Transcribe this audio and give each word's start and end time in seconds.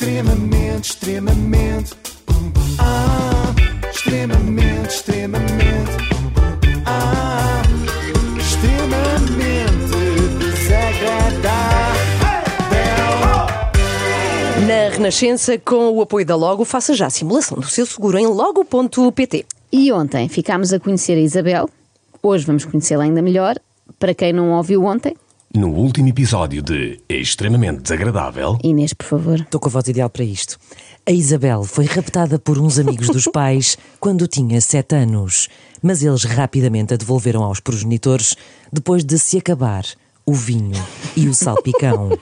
Extremamente, 0.00 0.92
extremamente. 0.92 1.94
Ah, 2.78 3.54
extremamente, 3.92 4.88
extremamente. 4.88 5.92
Ah, 6.86 7.60
extremamente 8.38 9.58
desagradável. 10.38 11.50
Na 14.66 14.88
Renascença, 14.90 15.58
com 15.58 15.90
o 15.90 16.00
apoio 16.00 16.24
da 16.24 16.34
Logo, 16.34 16.64
faça 16.64 16.94
já 16.94 17.04
a 17.04 17.10
simulação 17.10 17.58
do 17.58 17.68
seu 17.68 17.84
seguro 17.84 18.16
em 18.16 18.26
logo.pt. 18.26 19.44
E 19.70 19.92
ontem 19.92 20.30
ficámos 20.30 20.72
a 20.72 20.80
conhecer 20.80 21.18
a 21.18 21.20
Isabel. 21.20 21.68
Hoje 22.22 22.46
vamos 22.46 22.64
conhecê-la 22.64 23.04
ainda 23.04 23.20
melhor. 23.20 23.56
Para 23.98 24.14
quem 24.14 24.32
não 24.32 24.52
ouviu 24.52 24.82
ontem, 24.82 25.14
No 25.52 25.66
último 25.70 26.06
episódio 26.06 26.62
de 26.62 27.00
Extremamente 27.08 27.82
Desagradável, 27.82 28.56
Inês, 28.62 28.94
por 28.94 29.04
favor. 29.04 29.40
Estou 29.40 29.60
com 29.60 29.68
a 29.68 29.72
voz 29.72 29.88
ideal 29.88 30.08
para 30.08 30.22
isto. 30.22 30.56
A 31.04 31.10
Isabel 31.10 31.64
foi 31.64 31.86
raptada 31.86 32.38
por 32.38 32.56
uns 32.56 32.78
amigos 32.78 33.08
dos 33.08 33.24
pais 33.34 33.76
quando 33.98 34.28
tinha 34.28 34.60
sete 34.60 34.94
anos, 34.94 35.48
mas 35.82 36.04
eles 36.04 36.22
rapidamente 36.22 36.94
a 36.94 36.96
devolveram 36.96 37.42
aos 37.42 37.58
progenitores 37.58 38.36
depois 38.72 39.02
de 39.04 39.18
se 39.18 39.38
acabar 39.38 39.84
o 40.24 40.32
vinho 40.32 40.80
e 41.16 41.26
o 41.26 41.34
salpicão. 41.34 42.16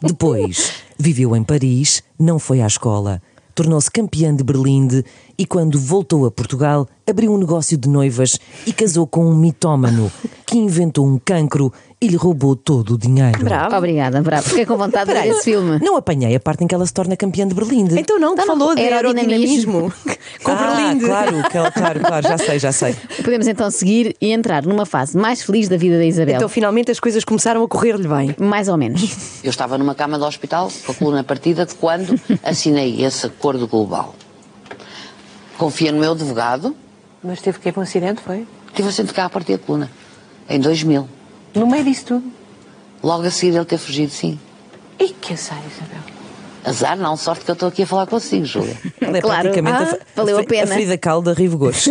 Depois, 0.00 0.72
viveu 0.98 1.36
em 1.36 1.44
Paris, 1.44 2.02
não 2.18 2.38
foi 2.38 2.62
à 2.62 2.66
escola, 2.66 3.20
tornou-se 3.54 3.90
campeã 3.90 4.34
de 4.34 4.42
Berlinde 4.42 5.04
e 5.36 5.44
quando 5.44 5.78
voltou 5.78 6.24
a 6.24 6.30
Portugal, 6.30 6.88
abriu 7.06 7.34
um 7.34 7.38
negócio 7.38 7.76
de 7.76 7.86
noivas 7.86 8.38
e 8.66 8.72
casou 8.72 9.06
com 9.06 9.26
um 9.26 9.36
mitómano 9.36 10.10
que 10.46 10.56
inventou 10.56 11.06
um 11.06 11.18
cancro 11.18 11.70
e 12.02 12.08
lhe 12.08 12.16
roubou 12.16 12.56
todo 12.56 12.94
o 12.94 12.98
dinheiro. 12.98 13.44
Bravo. 13.44 13.76
Obrigada, 13.76 14.20
bravo. 14.20 14.42
Fiquei 14.48 14.66
com 14.66 14.76
vontade 14.76 15.06
de 15.14 15.20
ver 15.20 15.28
esse 15.28 15.44
filme. 15.44 15.78
Não 15.80 15.96
apanhei 15.96 16.34
a 16.34 16.40
parte 16.40 16.64
em 16.64 16.66
que 16.66 16.74
ela 16.74 16.84
se 16.84 16.92
torna 16.92 17.16
campeã 17.16 17.46
de 17.46 17.54
Berlinde. 17.54 17.96
Então 17.96 18.18
não, 18.18 18.34
que 18.34 18.42
Então 18.42 18.56
não, 18.56 18.60
falou 18.60 18.74
de 18.74 18.82
aerodinamismo. 18.82 19.78
aerodinamismo. 19.78 19.92
Com 20.42 20.50
ah, 20.50 20.54
Berlinde. 20.56 21.04
claro, 21.04 21.42
claro, 21.48 21.72
claro, 21.72 22.00
claro, 22.00 22.28
já 22.28 22.38
sei, 22.38 22.58
já 22.58 22.72
sei. 22.72 22.96
Podemos 23.22 23.46
então 23.46 23.70
seguir 23.70 24.16
e 24.20 24.32
entrar 24.32 24.64
numa 24.64 24.84
fase 24.84 25.16
mais 25.16 25.42
feliz 25.42 25.68
da 25.68 25.76
vida 25.76 25.96
da 25.96 26.04
Isabel. 26.04 26.34
Então 26.36 26.48
finalmente 26.48 26.90
as 26.90 26.98
coisas 26.98 27.24
começaram 27.24 27.62
a 27.62 27.68
correr-lhe 27.68 28.08
bem. 28.08 28.34
Mais 28.40 28.66
ou 28.66 28.76
menos. 28.76 29.38
Eu 29.44 29.50
estava 29.50 29.78
numa 29.78 29.94
cama 29.94 30.18
de 30.18 30.24
hospital 30.24 30.72
com 30.84 30.90
a 30.90 30.94
coluna 30.96 31.22
partida 31.22 31.66
quando 31.78 32.18
assinei 32.42 33.04
esse 33.04 33.26
acordo 33.26 33.68
global. 33.68 34.16
Confia 35.56 35.92
no 35.92 36.00
meu 36.00 36.12
advogado, 36.12 36.74
Mas 37.22 37.40
teve 37.40 37.60
que 37.60 37.68
ir 37.68 37.72
para 37.72 37.80
um 37.80 37.84
acidente, 37.84 38.20
foi? 38.20 38.44
tive 38.74 38.88
a 38.88 38.90
de 38.90 39.12
cá 39.12 39.26
a 39.26 39.30
partir 39.30 39.52
da 39.52 39.58
coluna, 39.58 39.88
em 40.48 40.58
2000. 40.58 41.06
No 41.54 41.66
meio 41.66 41.84
disso 41.84 42.04
tudo. 42.06 42.24
Logo 43.02 43.26
a 43.26 43.30
seguir 43.30 43.56
ele 43.56 43.64
ter 43.64 43.78
fugido, 43.78 44.12
sim. 44.12 44.38
E 44.98 45.08
que 45.08 45.32
azar, 45.34 45.58
Isabel. 45.70 46.02
Azar 46.64 46.96
não, 46.96 47.16
sorte 47.16 47.44
que 47.44 47.50
eu 47.50 47.54
estou 47.54 47.68
aqui 47.68 47.82
a 47.82 47.86
falar 47.86 48.06
consigo, 48.06 48.44
Júlia. 48.44 48.76
Ela 49.02 49.18
é 49.18 49.20
Claro. 49.20 49.42
praticamente 49.50 49.76
Ah, 49.76 49.98
a, 50.00 50.14
valeu 50.14 50.38
a 50.38 50.44
pena. 50.44 50.70
a 50.70 50.74
Frida 50.74 50.96
Kahlo 50.96 51.20
da 51.22 51.32
Rivo 51.32 51.58
Gomes. 51.58 51.88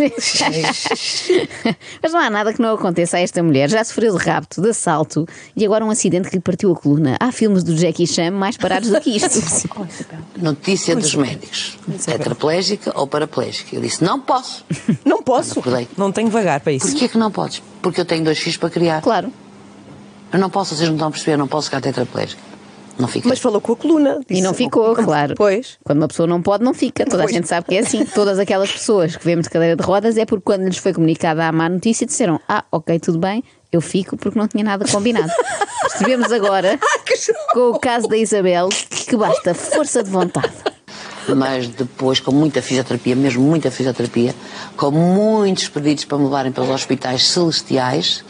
Mas 2.02 2.12
não 2.12 2.18
há 2.20 2.30
nada 2.30 2.54
que 2.54 2.62
não 2.62 2.72
aconteça 2.74 3.18
a 3.18 3.20
esta 3.20 3.42
mulher. 3.42 3.68
Já 3.68 3.84
sofreu 3.84 4.16
de 4.16 4.24
rapto, 4.24 4.62
de 4.62 4.70
assalto 4.70 5.26
e 5.54 5.64
agora 5.66 5.84
um 5.84 5.90
acidente 5.90 6.30
que 6.30 6.36
lhe 6.36 6.40
partiu 6.42 6.72
a 6.72 6.74
coluna. 6.74 7.16
Há 7.20 7.30
filmes 7.30 7.62
do 7.62 7.76
Jackie 7.76 8.06
Chan 8.06 8.30
mais 8.30 8.56
parados 8.56 8.88
do 8.88 8.98
que 9.00 9.10
isto. 9.16 9.28
Oh. 9.76 9.86
Notícia 10.42 10.94
dos 10.96 11.14
médicos. 11.14 11.76
Tetraplégica 12.04 12.92
ou 12.98 13.06
paraplégica? 13.06 13.74
Eu 13.76 13.80
disse, 13.82 14.02
não 14.02 14.18
posso. 14.20 14.64
Não 15.04 15.22
posso. 15.22 15.58
Acordei. 15.60 15.86
Não 15.96 16.10
tenho 16.12 16.28
vagar 16.30 16.60
para 16.60 16.72
isso. 16.72 16.86
Porquê 16.88 17.08
que 17.08 17.18
não 17.18 17.30
podes? 17.30 17.62
Porque 17.80 18.00
eu 18.00 18.04
tenho 18.04 18.24
dois 18.24 18.38
filhos 18.38 18.56
para 18.56 18.70
criar. 18.70 19.00
Claro. 19.02 19.32
Eu 20.32 20.38
não 20.38 20.48
posso, 20.50 20.74
vocês 20.74 20.88
não 20.88 20.96
estão 20.96 21.08
a 21.08 21.10
perceber, 21.10 21.32
eu 21.34 21.38
não 21.38 21.48
posso 21.48 21.66
ficar 21.66 21.80
tetraplégica. 21.80 22.40
Não 22.98 23.08
fica. 23.08 23.26
Mas 23.28 23.38
falou 23.38 23.60
com 23.60 23.72
a 23.72 23.76
coluna. 23.76 24.20
E 24.28 24.34
Disse- 24.34 24.42
não 24.42 24.52
ficou, 24.52 24.94
claro. 24.94 25.34
Pois. 25.34 25.78
Quando 25.82 25.98
uma 26.02 26.08
pessoa 26.08 26.26
não 26.26 26.42
pode, 26.42 26.62
não 26.62 26.74
fica. 26.74 27.04
Toda 27.06 27.22
a 27.22 27.24
Pois. 27.24 27.34
gente 27.34 27.48
sabe 27.48 27.66
que 27.66 27.74
é 27.74 27.80
assim. 27.80 28.04
Todas 28.04 28.38
aquelas 28.38 28.70
pessoas 28.70 29.16
que 29.16 29.24
vemos 29.24 29.44
de 29.44 29.50
cadeira 29.50 29.74
de 29.76 29.82
rodas 29.82 30.16
é 30.18 30.26
porque 30.26 30.44
quando 30.44 30.64
lhes 30.66 30.76
foi 30.76 30.92
comunicada 30.92 31.46
a 31.46 31.52
má 31.52 31.68
notícia 31.70 32.06
disseram: 32.06 32.38
Ah, 32.48 32.64
ok, 32.70 32.98
tudo 33.00 33.18
bem, 33.18 33.42
eu 33.72 33.80
fico 33.80 34.16
porque 34.18 34.38
não 34.38 34.46
tinha 34.46 34.62
nada 34.62 34.84
combinado. 34.86 35.30
Percebemos 35.88 36.30
agora, 36.30 36.78
com 37.54 37.70
o 37.70 37.78
caso 37.78 38.06
da 38.08 38.16
Isabel, 38.16 38.68
que 38.90 39.16
basta 39.16 39.54
força 39.54 40.02
de 40.02 40.10
vontade. 40.10 40.52
mas 41.34 41.68
depois 41.68 42.20
com 42.20 42.30
muita 42.32 42.60
fisioterapia, 42.60 43.16
mesmo 43.16 43.42
muita 43.42 43.70
fisioterapia, 43.70 44.34
com 44.76 44.90
muitos 44.90 45.66
pedidos 45.68 46.04
para 46.04 46.18
me 46.18 46.24
levarem 46.24 46.52
para 46.52 46.62
os 46.62 46.68
hospitais 46.70 47.26
celestiais, 47.26 48.22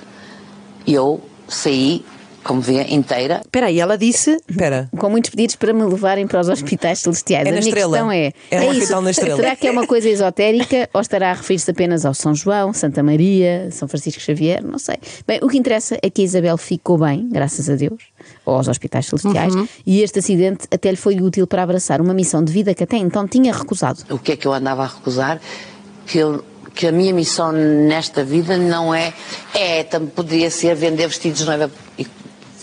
eu 0.87 1.21
saí, 1.55 2.05
como 2.45 2.61
vê, 2.61 2.83
inteira. 2.89 3.41
Espera 3.45 3.67
aí, 3.67 3.79
ela 3.79 3.97
disse. 3.97 4.37
Espera. 4.51 4.91
Com 4.99 5.09
muitos 5.09 5.31
pedidos 5.31 5.55
para 5.55 5.73
me 5.73 5.85
levarem 5.85 6.27
para 6.27 6.41
os 6.41 6.49
hospitais 6.49 6.99
celestiais. 6.99 7.47
É 7.47 7.51
a 7.51 7.53
na 7.55 7.61
minha 7.61 7.69
Estrela. 7.69 7.91
questão 7.93 8.11
é: 8.11 8.33
É 8.51 8.61
um 8.61 8.63
é 8.65 8.69
hospital 8.71 9.01
na 9.03 9.11
Estrela. 9.13 9.37
Será 9.37 9.55
que 9.55 9.67
é 9.69 9.71
uma 9.71 9.87
coisa 9.87 10.09
esotérica 10.09 10.89
ou 10.93 11.01
estará 11.01 11.31
a 11.31 11.35
referir-se 11.35 11.71
apenas 11.71 12.05
ao 12.05 12.13
São 12.15 12.35
João, 12.35 12.73
Santa 12.73 13.01
Maria, 13.01 13.69
São 13.71 13.87
Francisco 13.87 14.21
Xavier? 14.21 14.61
Não 14.65 14.77
sei. 14.79 14.97
Bem, 15.25 15.39
o 15.41 15.49
que 15.49 15.57
interessa 15.57 15.97
é 16.03 16.11
que 16.11 16.21
a 16.23 16.25
Isabel 16.25 16.57
ficou 16.59 16.99
bem, 16.99 17.29
graças 17.31 17.71
a 17.71 17.77
Deus, 17.77 18.03
ou 18.45 18.57
aos 18.57 18.67
hospitais 18.67 19.07
celestiais, 19.07 19.55
Uhum. 19.55 19.69
e 19.87 20.03
este 20.03 20.19
acidente 20.19 20.67
até 20.69 20.91
lhe 20.91 20.97
foi 20.97 21.21
útil 21.21 21.47
para 21.47 21.63
abraçar 21.63 22.01
uma 22.01 22.13
missão 22.13 22.43
de 22.43 22.53
vida 22.53 22.75
que 22.75 22.83
até 22.83 22.97
então 22.97 23.29
tinha 23.29 23.53
recusado. 23.53 24.01
O 24.11 24.19
que 24.19 24.33
é 24.33 24.37
que 24.37 24.49
eu 24.49 24.53
andava 24.53 24.83
a 24.83 24.87
recusar? 24.89 25.41
Que, 26.07 26.19
eu- 26.19 26.45
que 26.75 26.87
a 26.87 26.93
minha 26.93 27.13
missão 27.13 27.53
nesta 27.53 28.25
vida 28.25 28.57
não 28.57 28.95
é. 28.95 29.13
É, 29.55 29.85
também 29.85 30.09
poderia 30.09 30.51
ser 30.51 30.75
vender 30.75 31.07
vestidos 31.09 31.41
de 31.41 31.45
noiva 31.47 31.71
e 31.99 32.07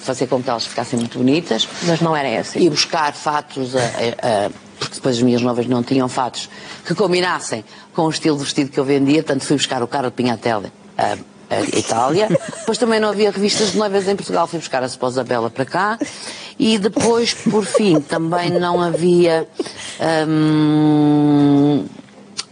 fazer 0.03 0.27
com 0.27 0.41
que 0.41 0.49
elas 0.49 0.65
ficassem 0.65 0.97
muito 0.97 1.17
bonitas. 1.19 1.67
Mas 1.83 2.01
não 2.01 2.15
era 2.15 2.27
essa. 2.27 2.57
E 2.59 2.69
buscar 2.69 3.13
fatos, 3.13 3.75
a- 3.75 3.79
a- 3.79 4.45
a- 4.47 4.49
porque 4.79 4.95
depois 4.95 5.17
as 5.17 5.21
minhas 5.21 5.41
noivas 5.41 5.67
não 5.67 5.83
tinham 5.83 6.07
fatos 6.07 6.49
que 6.85 6.95
combinassem 6.95 7.63
com 7.93 8.03
o 8.03 8.09
estilo 8.09 8.37
de 8.37 8.43
vestido 8.45 8.71
que 8.71 8.79
eu 8.79 8.85
vendia, 8.85 9.21
tanto 9.21 9.43
fui 9.45 9.57
buscar 9.57 9.83
o 9.83 9.87
Carlo 9.87 10.09
Pinhatelli 10.09 10.71
a, 10.97 11.17
a 11.53 11.61
Itália. 11.77 12.27
depois 12.59 12.77
também 12.77 12.99
não 12.99 13.09
havia 13.09 13.29
revistas 13.29 13.73
de 13.73 13.77
noivas 13.77 14.07
em 14.07 14.15
Portugal, 14.15 14.47
fui 14.47 14.57
buscar 14.59 14.81
a 14.81 14.85
esposa 14.85 15.23
Bela 15.23 15.49
para 15.49 15.65
cá. 15.65 15.99
E 16.57 16.77
depois, 16.77 17.33
por 17.33 17.63
fim, 17.65 18.01
também 18.01 18.49
não 18.49 18.81
havia. 18.81 19.47
hum, 20.27 21.85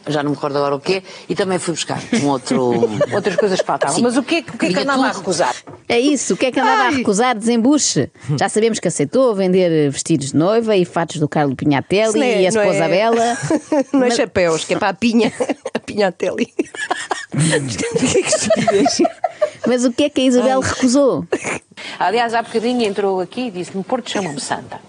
já 0.10 0.24
não 0.24 0.32
me 0.32 0.36
recordo 0.36 0.58
agora 0.58 0.76
o 0.76 0.80
quê, 0.80 1.04
e 1.28 1.36
também 1.36 1.60
fui 1.60 1.74
buscar 1.74 2.00
um 2.22 2.28
outro. 2.28 2.72
Outras 3.14 3.36
coisas 3.36 3.60
faltavam. 3.62 4.00
Mas 4.02 4.18
o 4.18 4.24
que, 4.24 4.36
é 4.36 4.42
que- 4.42 4.50
o 4.56 4.58
que 4.58 4.66
é 4.68 4.74
que 4.74 4.80
andava 4.80 5.06
a 5.06 5.10
tudo. 5.10 5.20
recusar? 5.20 5.56
É 5.90 6.00
isso, 6.00 6.34
o 6.34 6.38
que 6.38 6.46
é 6.48 6.52
que 6.52 6.60
andava 6.60 6.84
a 6.84 6.90
recusar? 6.90 7.36
Desembuche. 7.38 8.10
Já 8.40 8.50
sabemos 8.50 8.80
que 8.80 8.88
aceitou 8.88 9.34
vender 9.36 9.90
vestidos 9.90 10.32
de 10.32 10.38
noiva 10.38 10.76
e 10.76 10.86
fatos 10.86 11.20
do 11.20 11.28
Carlo 11.28 11.56
Pinhatelli 11.56 12.22
é- 12.22 12.42
e 12.44 12.48
a 12.48 12.52
não 12.52 12.62
esposa 12.62 12.86
é- 12.86 12.90
Bela. 12.90 13.38
Não 13.94 14.04
é 14.04 14.08
Mas- 14.08 14.16
chapéus, 14.16 14.64
que 14.66 14.74
é 14.74 14.78
para 14.78 14.90
a 14.90 14.94
pinha. 14.94 15.32
A 15.74 15.80
pinha 15.80 16.12
Teli. 16.12 16.46
que 17.32 18.20
estupidez. 18.20 18.98
Mas 19.68 19.86
o 19.86 19.92
que 19.92 20.04
é 20.06 20.10
que 20.10 20.22
a 20.22 20.24
Isabel 20.24 20.60
recusou? 20.60 21.26
Aliás, 22.00 22.34
há 22.34 22.42
bocadinho 22.42 22.84
entrou 22.84 23.20
aqui 23.20 23.48
e 23.48 23.52
disse-me 23.52 23.84
Porto 23.84 24.10
chamam-me 24.10 24.40
Santa. 24.40 24.80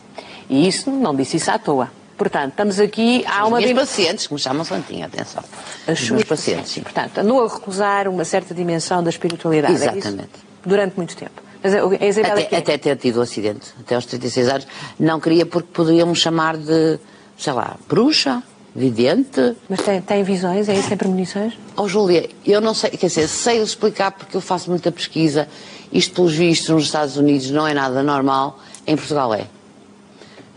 E 0.49 0.67
isso, 0.67 0.91
não 0.91 1.15
disse 1.15 1.37
isso 1.37 1.51
à 1.51 1.59
toa. 1.59 1.91
Portanto, 2.19 2.51
estamos 2.51 2.79
aqui, 2.81 3.25
há 3.27 3.45
Os 3.45 3.49
uma... 3.49 3.61
dim- 3.63 3.75
pacientes, 3.75 4.27
que 4.27 4.35
me 4.35 4.41
chamam 4.41 4.65
Santinha, 4.65 5.07
atenção. 5.07 5.43
As 5.87 6.01
Os 6.01 6.11
meus 6.11 6.25
pacientes, 6.25 6.73
sim. 6.73 6.83
Portanto, 6.83 7.17
andou 7.19 7.45
a 7.45 7.49
recusar 7.49 8.09
uma 8.09 8.25
certa 8.25 8.53
dimensão 8.53 9.03
da 9.03 9.09
espiritualidade. 9.09 9.73
é? 9.75 9.77
Exatamente. 9.77 10.31
Durante 10.67 10.97
muito 10.97 11.17
tempo. 11.17 11.41
Mas 11.63 11.75
a 11.75 11.79
a 11.79 12.07
Isabel 12.07 12.37
é 12.39 12.43
Até, 12.43 12.57
é- 12.57 12.59
até 12.59 12.77
ter 12.79 12.97
tido 12.97 13.17
o 13.19 13.23
acidente, 13.23 13.73
até 13.81 13.95
aos 13.95 14.05
36 14.05 14.49
anos, 14.49 14.67
não 14.99 15.19
queria 15.21 15.47
porque 15.47 15.69
poderiam 15.73 16.09
me 16.09 16.17
chamar 16.17 16.57
de, 16.57 16.99
sei 17.39 17.53
lá, 17.53 17.77
bruxa, 17.89 18.43
vidente. 18.75 19.55
Mas 19.69 19.81
tem, 19.83 20.01
tem 20.01 20.23
visões, 20.23 20.69
é 20.69 20.75
isso? 20.75 20.89
Tem 20.89 20.97
premonições? 20.97 21.55
Oh, 21.77 21.89
Júlia, 21.89 22.29
eu 22.45 22.61
não 22.61 22.75
sei, 22.75 22.91
quer 22.91 23.07
dizer, 23.07 23.27
sei 23.29 23.63
explicar 23.63 24.11
porque 24.13 24.37
eu 24.37 24.41
faço 24.41 24.71
muita 24.71 24.91
pesquisa. 24.93 25.49
Isto, 25.93 26.15
pelos 26.17 26.35
vistos, 26.35 26.69
nos 26.69 26.85
Estados 26.85 27.17
Unidos 27.17 27.51
não 27.51 27.67
é 27.67 27.75
nada 27.75 28.03
normal, 28.03 28.59
em 28.87 28.95
Portugal 28.97 29.33
é. 29.35 29.47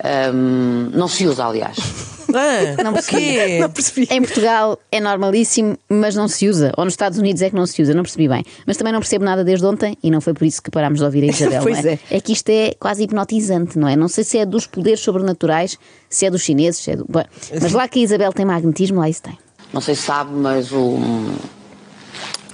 Ahm, 0.04 0.90
não 0.94 1.08
se 1.08 1.28
usa, 1.28 1.46
aliás. 1.46 1.78
Ah, 2.34 2.82
Não 2.82 2.94
quê? 2.94 3.60
Não 3.60 3.70
percebi. 3.70 4.08
Em 4.10 4.22
Portugal 4.22 4.80
é 4.90 5.02
normalíssimo, 5.02 5.78
mas 5.90 6.16
não 6.16 6.30
se 6.30 6.48
usa. 6.48 6.72
Ou 6.78 6.86
nos 6.86 6.94
Estados 6.94 7.20
Unidos 7.20 7.42
é 7.42 7.50
que 7.50 7.56
não 7.58 7.66
se 7.66 7.82
usa, 7.82 7.94
não 7.94 8.04
percebi 8.04 8.30
bem. 8.30 8.46
Mas 8.66 8.78
também 8.78 8.94
não 8.94 9.02
percebo 9.02 9.26
nada 9.26 9.44
desde 9.44 9.66
ontem 9.66 9.98
e 10.02 10.10
não 10.10 10.22
foi 10.22 10.34
por 10.34 10.46
isso 10.46 10.62
que 10.62 10.72
parámos 10.72 11.00
de 11.00 11.06
ouvir 11.06 11.26
a 11.26 11.28
Isabel. 11.34 11.62
Pois 11.62 11.84
não 11.84 11.92
é? 11.92 12.00
é. 12.10 12.22
que 12.22 12.32
isto 12.32 12.48
é 12.50 12.74
quase 12.80 13.04
hipnotizante, 13.04 13.78
não 13.78 13.86
é? 13.86 13.98
Não 13.98 14.08
sei 14.08 14.24
se 14.24 14.38
é 14.38 14.46
dos 14.46 14.66
poderes 14.66 15.02
sobrenaturais, 15.02 15.78
se 16.10 16.26
é 16.26 16.32
dos 16.32 16.42
chineses, 16.42 16.82
se 16.82 16.92
é 16.92 16.96
do. 16.96 17.06
Bom, 17.10 17.24
mas 17.62 17.74
lá 17.74 17.86
que 17.88 18.00
a 18.00 18.04
Isabel 18.04 18.32
tem 18.32 18.46
magnetismo, 18.46 19.00
lá 19.02 19.10
isso 19.10 19.24
tem. 19.24 19.38
Não 19.74 19.82
sei 19.82 19.96
se 19.96 20.04
sabe, 20.04 20.32
mas 20.34 20.72
o, 20.72 21.00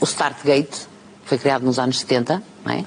o 0.02 0.06
Startgate 0.06 0.88
foi 1.26 1.38
criado 1.38 1.64
nos 1.64 1.78
anos 1.78 2.00
70, 2.00 2.42
não 2.66 2.74
é? 2.74 2.84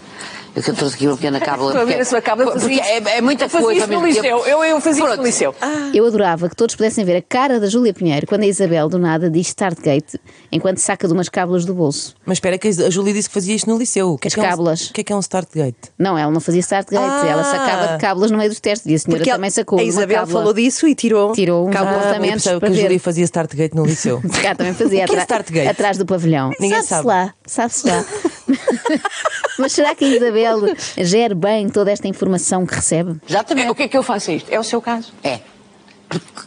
Eu 0.55 0.62
que 0.62 0.70
eu 0.70 0.75
trouxe 0.75 0.94
aqui 0.97 1.06
uma 1.06 1.17
pequena 1.17 1.38
cábula. 1.41 1.69
Estou 1.70 1.82
a 1.82 1.85
ver 1.85 1.93
porque- 1.93 2.02
a 2.02 2.05
sua 2.05 2.20
cábula, 2.20 2.52
porque 2.52 2.81
é, 2.81 2.97
é 3.19 3.20
muita 3.20 3.44
Eu 3.44 3.50
coisa. 3.50 3.73
isso 3.73 3.87
no 3.88 3.94
ao 3.97 4.02
mesmo 4.02 4.06
liceu. 4.23 4.47
Eu- 4.47 4.64
eu 4.64 4.81
fazia 4.81 4.91
isso 4.93 5.00
no 5.00 5.06
Pronto. 5.14 5.23
liceu. 5.26 5.55
Eu 5.94 6.06
adorava 6.06 6.49
que 6.49 6.56
todos 6.56 6.75
pudessem 6.75 7.05
ver 7.05 7.17
a 7.17 7.23
cara 7.23 7.61
da 7.61 7.67
Júlia 7.69 7.94
Pinheiro 7.94 8.26
quando 8.26 8.43
a 8.43 8.47
Isabel, 8.47 8.88
do 8.88 8.99
nada, 8.99 9.31
diz 9.31 9.47
Startgate 9.49 10.19
enquanto 10.50 10.79
saca 10.79 11.06
de 11.06 11.12
umas 11.14 11.29
cábulas 11.29 11.64
do 11.64 11.73
bolso. 11.75 12.14
Mas 12.26 12.37
espera, 12.37 12.58
que 12.58 12.69
a 12.69 12.91
Júlia 12.91 13.12
disse 13.12 13.29
que 13.29 13.35
fazia 13.35 13.55
isto 13.55 13.70
no 13.70 13.79
liceu. 13.79 14.11
O 14.14 14.19
que 14.19 14.26
é 14.26 14.29
As 14.29 14.35
que 14.35 14.41
é 14.41 14.43
um- 14.43 14.47
cábulas. 14.47 14.91
O 14.91 14.93
que 14.93 15.00
é 15.00 15.05
que 15.05 15.12
é 15.12 15.17
um 15.17 15.20
startgate? 15.20 15.76
Não, 15.99 16.19
ela 16.19 16.31
não 16.32 16.41
fazia 16.41 16.61
Startgate, 16.61 17.05
Ah. 17.05 17.26
ela 17.29 17.44
sacava 17.44 17.93
de 17.94 17.99
cábulas 18.00 18.31
no 18.31 18.37
meio 18.38 18.50
dos 18.50 18.61
testes 18.61 18.91
e 18.91 18.94
a 18.94 18.99
senhora 18.99 19.19
Porque 19.19 19.31
ela- 19.31 19.38
também 19.38 19.50
sacou 19.50 19.79
a 19.79 19.82
Isabel 19.82 20.19
cábula. 20.20 20.38
falou 20.41 20.52
disso 20.55 20.87
e 20.88 20.94
tirou, 20.94 21.32
Tirou 21.32 21.69
uns 21.69 21.73
cábulas. 21.73 22.06
Ah, 22.06 22.17
eu 22.17 22.23
pensava 22.23 22.56
que 22.56 22.61
para 22.61 22.69
a 22.69 22.73
ver. 22.73 22.81
Júlia 22.82 23.00
fazia 23.00 23.25
startgate 23.25 23.75
no 23.76 23.85
liceu. 23.85 24.20
Calhar 24.43 24.56
também 24.56 24.75
fazia 24.75 25.05
O 25.05 25.08
que 25.08 25.17
é 25.17 25.20
Startgate? 25.20 25.69
atrás 25.69 25.97
do 25.97 26.05
pavilhão. 26.06 26.50
Ninguém 26.58 26.82
sabe-se 26.82 26.88
sabe. 26.88 27.06
lá, 27.06 27.35
sabe-se 27.47 27.87
lá. 27.87 28.05
Mas 29.58 29.73
será 29.73 29.94
que 29.94 30.05
a 30.05 30.08
Isabel 30.08 30.75
gera 30.99 31.35
bem 31.35 31.69
toda 31.69 31.91
esta 31.91 32.08
informação 32.08 32.67
que 32.67 32.75
recebe? 32.75 33.20
Exatamente. 33.29 33.69
É, 33.69 33.70
o 33.70 33.75
que 33.75 33.82
é 33.85 33.88
que 33.88 33.97
eu 33.97 34.02
faço 34.02 34.31
a 34.31 34.35
isto? 34.35 34.50
É 34.50 34.58
o 34.58 34.64
seu 34.64 34.81
caso? 34.81 35.12
É. 35.23 35.41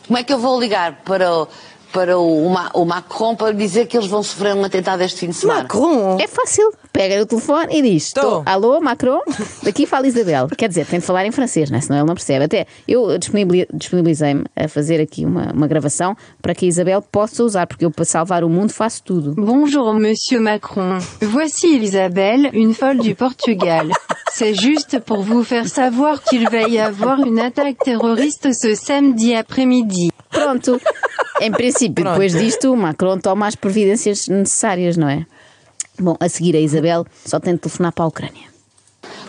Como 0.07 0.17
é 0.17 0.23
que 0.23 0.33
eu 0.33 0.39
vou 0.39 0.59
ligar 0.59 1.01
para 1.05 1.31
o, 1.33 1.47
para 1.93 2.17
o, 2.17 2.49
Ma- 2.49 2.71
o 2.73 2.83
Macron 2.85 3.35
para 3.35 3.53
dizer 3.53 3.85
que 3.87 3.95
eles 3.95 4.07
vão 4.09 4.23
sofrer 4.23 4.55
um 4.55 4.63
atentado 4.65 5.01
este 5.03 5.19
fim 5.21 5.27
de 5.27 5.35
semana? 5.35 5.61
Macron. 5.63 6.17
É 6.19 6.27
fácil. 6.27 6.73
Pega 6.91 7.21
o 7.21 7.25
telefone 7.25 7.79
e 7.79 7.81
diz. 7.81 8.11
"Tô. 8.11 8.43
Alô, 8.45 8.79
Macron? 8.81 9.19
Daqui 9.63 9.85
fala 9.85 10.07
Isabel. 10.07 10.47
Quer 10.57 10.67
dizer, 10.69 10.85
tem 10.85 10.99
de 10.99 11.05
falar 11.05 11.25
em 11.25 11.31
francês, 11.31 11.69
né? 11.71 11.79
senão 11.81 11.99
ele 11.99 12.07
não 12.07 12.13
percebe. 12.15 12.45
Até 12.45 12.67
eu 12.87 13.17
disponibil- 13.17 13.65
disponibilizei-me 13.73 14.43
a 14.55 14.67
fazer 14.67 14.99
aqui 14.99 15.25
uma, 15.25 15.51
uma 15.53 15.67
gravação 15.67 16.15
para 16.41 16.53
que 16.53 16.65
a 16.65 16.67
Isabel 16.69 17.01
possa 17.01 17.43
usar, 17.43 17.65
porque 17.67 17.85
eu, 17.85 17.91
para 17.91 18.05
salvar 18.05 18.43
o 18.43 18.49
mundo, 18.49 18.71
faço 18.73 19.01
tudo. 19.03 19.33
Bonjour, 19.35 19.93
Monsieur 19.93 20.41
Macron. 20.41 20.97
Voici 21.21 21.77
Isabelle, 21.77 22.49
une 22.53 22.73
folle 22.73 22.99
du 22.99 23.15
Portugal. 23.15 23.89
C'est 24.31 24.53
juste 24.55 24.99
pour 24.99 25.21
vous 25.21 25.43
faire 25.43 25.67
savoir 25.67 26.21
qu'il 26.23 26.49
va 26.49 26.63
y 26.67 26.79
avoir 26.79 27.19
une 27.19 27.39
attaque 27.39 27.77
terroriste 27.83 28.51
ce 28.53 28.73
samedi 28.75 29.35
après-midi. 29.35 30.09
Pronto. 30.31 30.79
Em 31.41 31.51
princípio, 31.51 32.03
Pronto. 32.03 32.13
depois 32.13 32.33
disto, 32.33 32.71
o 32.71 32.77
Macron 32.77 33.17
toma 33.17 33.47
as 33.47 33.55
providências 33.55 34.27
necessárias, 34.27 34.97
não 34.97 35.09
é? 35.09 35.25
Bom, 35.99 36.15
a 36.19 36.27
seguir 36.29 36.55
a 36.55 36.59
Isabel 36.59 37.05
só 37.25 37.39
tem 37.39 37.53
de 37.53 37.59
telefonar 37.59 37.91
para 37.91 38.05
a 38.05 38.07
Ucrânia. 38.07 38.47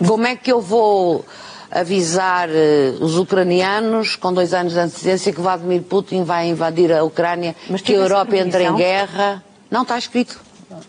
Como 0.06 0.26
é 0.26 0.36
que 0.36 0.50
eu 0.50 0.60
vou 0.60 1.24
avisar 1.70 2.48
eh, 2.50 2.94
os 3.00 3.18
ucranianos 3.18 4.16
com 4.16 4.32
dois 4.32 4.54
anos 4.54 4.72
de 4.72 4.78
antecedência 4.78 5.32
que 5.32 5.40
Vladimir 5.40 5.82
Putin 5.82 6.22
vai 6.22 6.48
invadir 6.48 6.92
a 6.92 7.02
Ucrânia, 7.02 7.54
Mas 7.68 7.80
que 7.80 7.92
a 7.92 7.96
Europa 7.96 8.36
entra 8.36 8.62
em 8.62 8.74
guerra? 8.76 9.42
Não 9.70 9.82
está 9.82 9.98
escrito. 9.98 10.40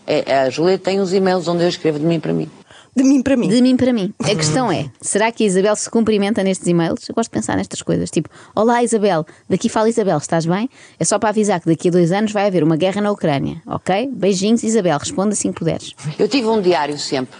É, 0.06 0.42
a 0.42 0.50
Julieta 0.50 0.84
tem 0.84 1.00
os 1.00 1.12
e-mails 1.12 1.48
onde 1.48 1.64
eu 1.64 1.68
escrevo 1.68 1.98
de 1.98 2.04
mim 2.04 2.20
para 2.20 2.32
mim. 2.32 2.48
De 2.96 3.04
mim 3.04 3.20
para 3.20 3.36
mim. 3.36 3.48
De 3.48 3.60
mim 3.60 3.76
para 3.76 3.92
mim. 3.92 4.14
A 4.20 4.34
questão 4.34 4.72
é: 4.72 4.88
será 5.02 5.30
que 5.30 5.44
a 5.44 5.46
Isabel 5.46 5.76
se 5.76 5.90
cumprimenta 5.90 6.42
nestes 6.42 6.66
e-mails? 6.66 7.06
Eu 7.06 7.14
gosto 7.14 7.28
de 7.28 7.34
pensar 7.34 7.54
nestas 7.54 7.82
coisas. 7.82 8.10
Tipo, 8.10 8.30
Olá 8.54 8.82
Isabel, 8.82 9.26
daqui 9.50 9.68
fala 9.68 9.90
Isabel, 9.90 10.16
estás 10.16 10.46
bem? 10.46 10.70
É 10.98 11.04
só 11.04 11.18
para 11.18 11.28
avisar 11.28 11.60
que 11.60 11.68
daqui 11.68 11.88
a 11.88 11.90
dois 11.90 12.10
anos 12.10 12.32
vai 12.32 12.46
haver 12.46 12.64
uma 12.64 12.74
guerra 12.74 13.02
na 13.02 13.10
Ucrânia, 13.10 13.60
ok? 13.66 14.08
Beijinhos, 14.10 14.62
Isabel, 14.62 14.96
responda 14.98 15.34
assim 15.34 15.52
que 15.52 15.58
puderes. 15.58 15.92
Eu 16.18 16.26
tive 16.26 16.46
um 16.48 16.62
diário 16.62 16.98
sempre. 16.98 17.38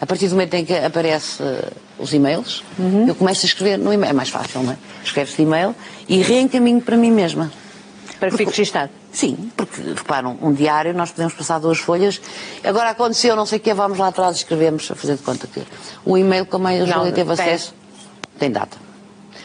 A 0.00 0.06
partir 0.06 0.26
do 0.26 0.32
momento 0.32 0.54
em 0.54 0.64
que 0.64 0.74
aparece 0.74 1.40
eh, 1.40 1.70
os 1.96 2.12
e-mails, 2.12 2.64
eu 3.06 3.14
começo 3.14 3.46
a 3.46 3.48
escrever 3.48 3.78
no 3.78 3.92
e-mail. 3.92 4.10
É 4.10 4.12
mais 4.12 4.28
fácil, 4.28 4.64
não 4.64 4.72
é? 4.72 4.76
Escreve-se 5.04 5.40
e-mail 5.42 5.72
e 6.08 6.20
reencaminho 6.20 6.80
para 6.80 6.96
mim 6.96 7.12
mesma. 7.12 7.52
Para 8.18 8.30
que 8.30 8.36
fique 8.36 8.50
registado. 8.50 8.90
Sim, 9.12 9.50
porque, 9.56 9.80
reparam, 9.80 10.36
um 10.42 10.52
diário 10.52 10.92
nós 10.94 11.10
podemos 11.10 11.34
passar 11.34 11.58
duas 11.60 11.78
folhas. 11.78 12.20
Agora 12.64 12.90
aconteceu, 12.90 13.36
não 13.36 13.46
sei 13.46 13.58
o 13.58 13.60
quê, 13.60 13.72
vamos 13.72 13.96
lá 13.98 14.08
atrás 14.08 14.36
e 14.36 14.38
escrevemos, 14.40 14.90
a 14.90 14.94
fazer 14.94 15.16
de 15.16 15.22
conta 15.22 15.46
que 15.46 15.62
o 16.04 16.18
e-mail, 16.18 16.44
como 16.46 16.66
a 16.66 16.72
Júlia 16.84 17.12
teve 17.12 17.34
tem. 17.36 17.44
acesso, 17.46 17.74
tem 18.38 18.50
data. 18.50 18.76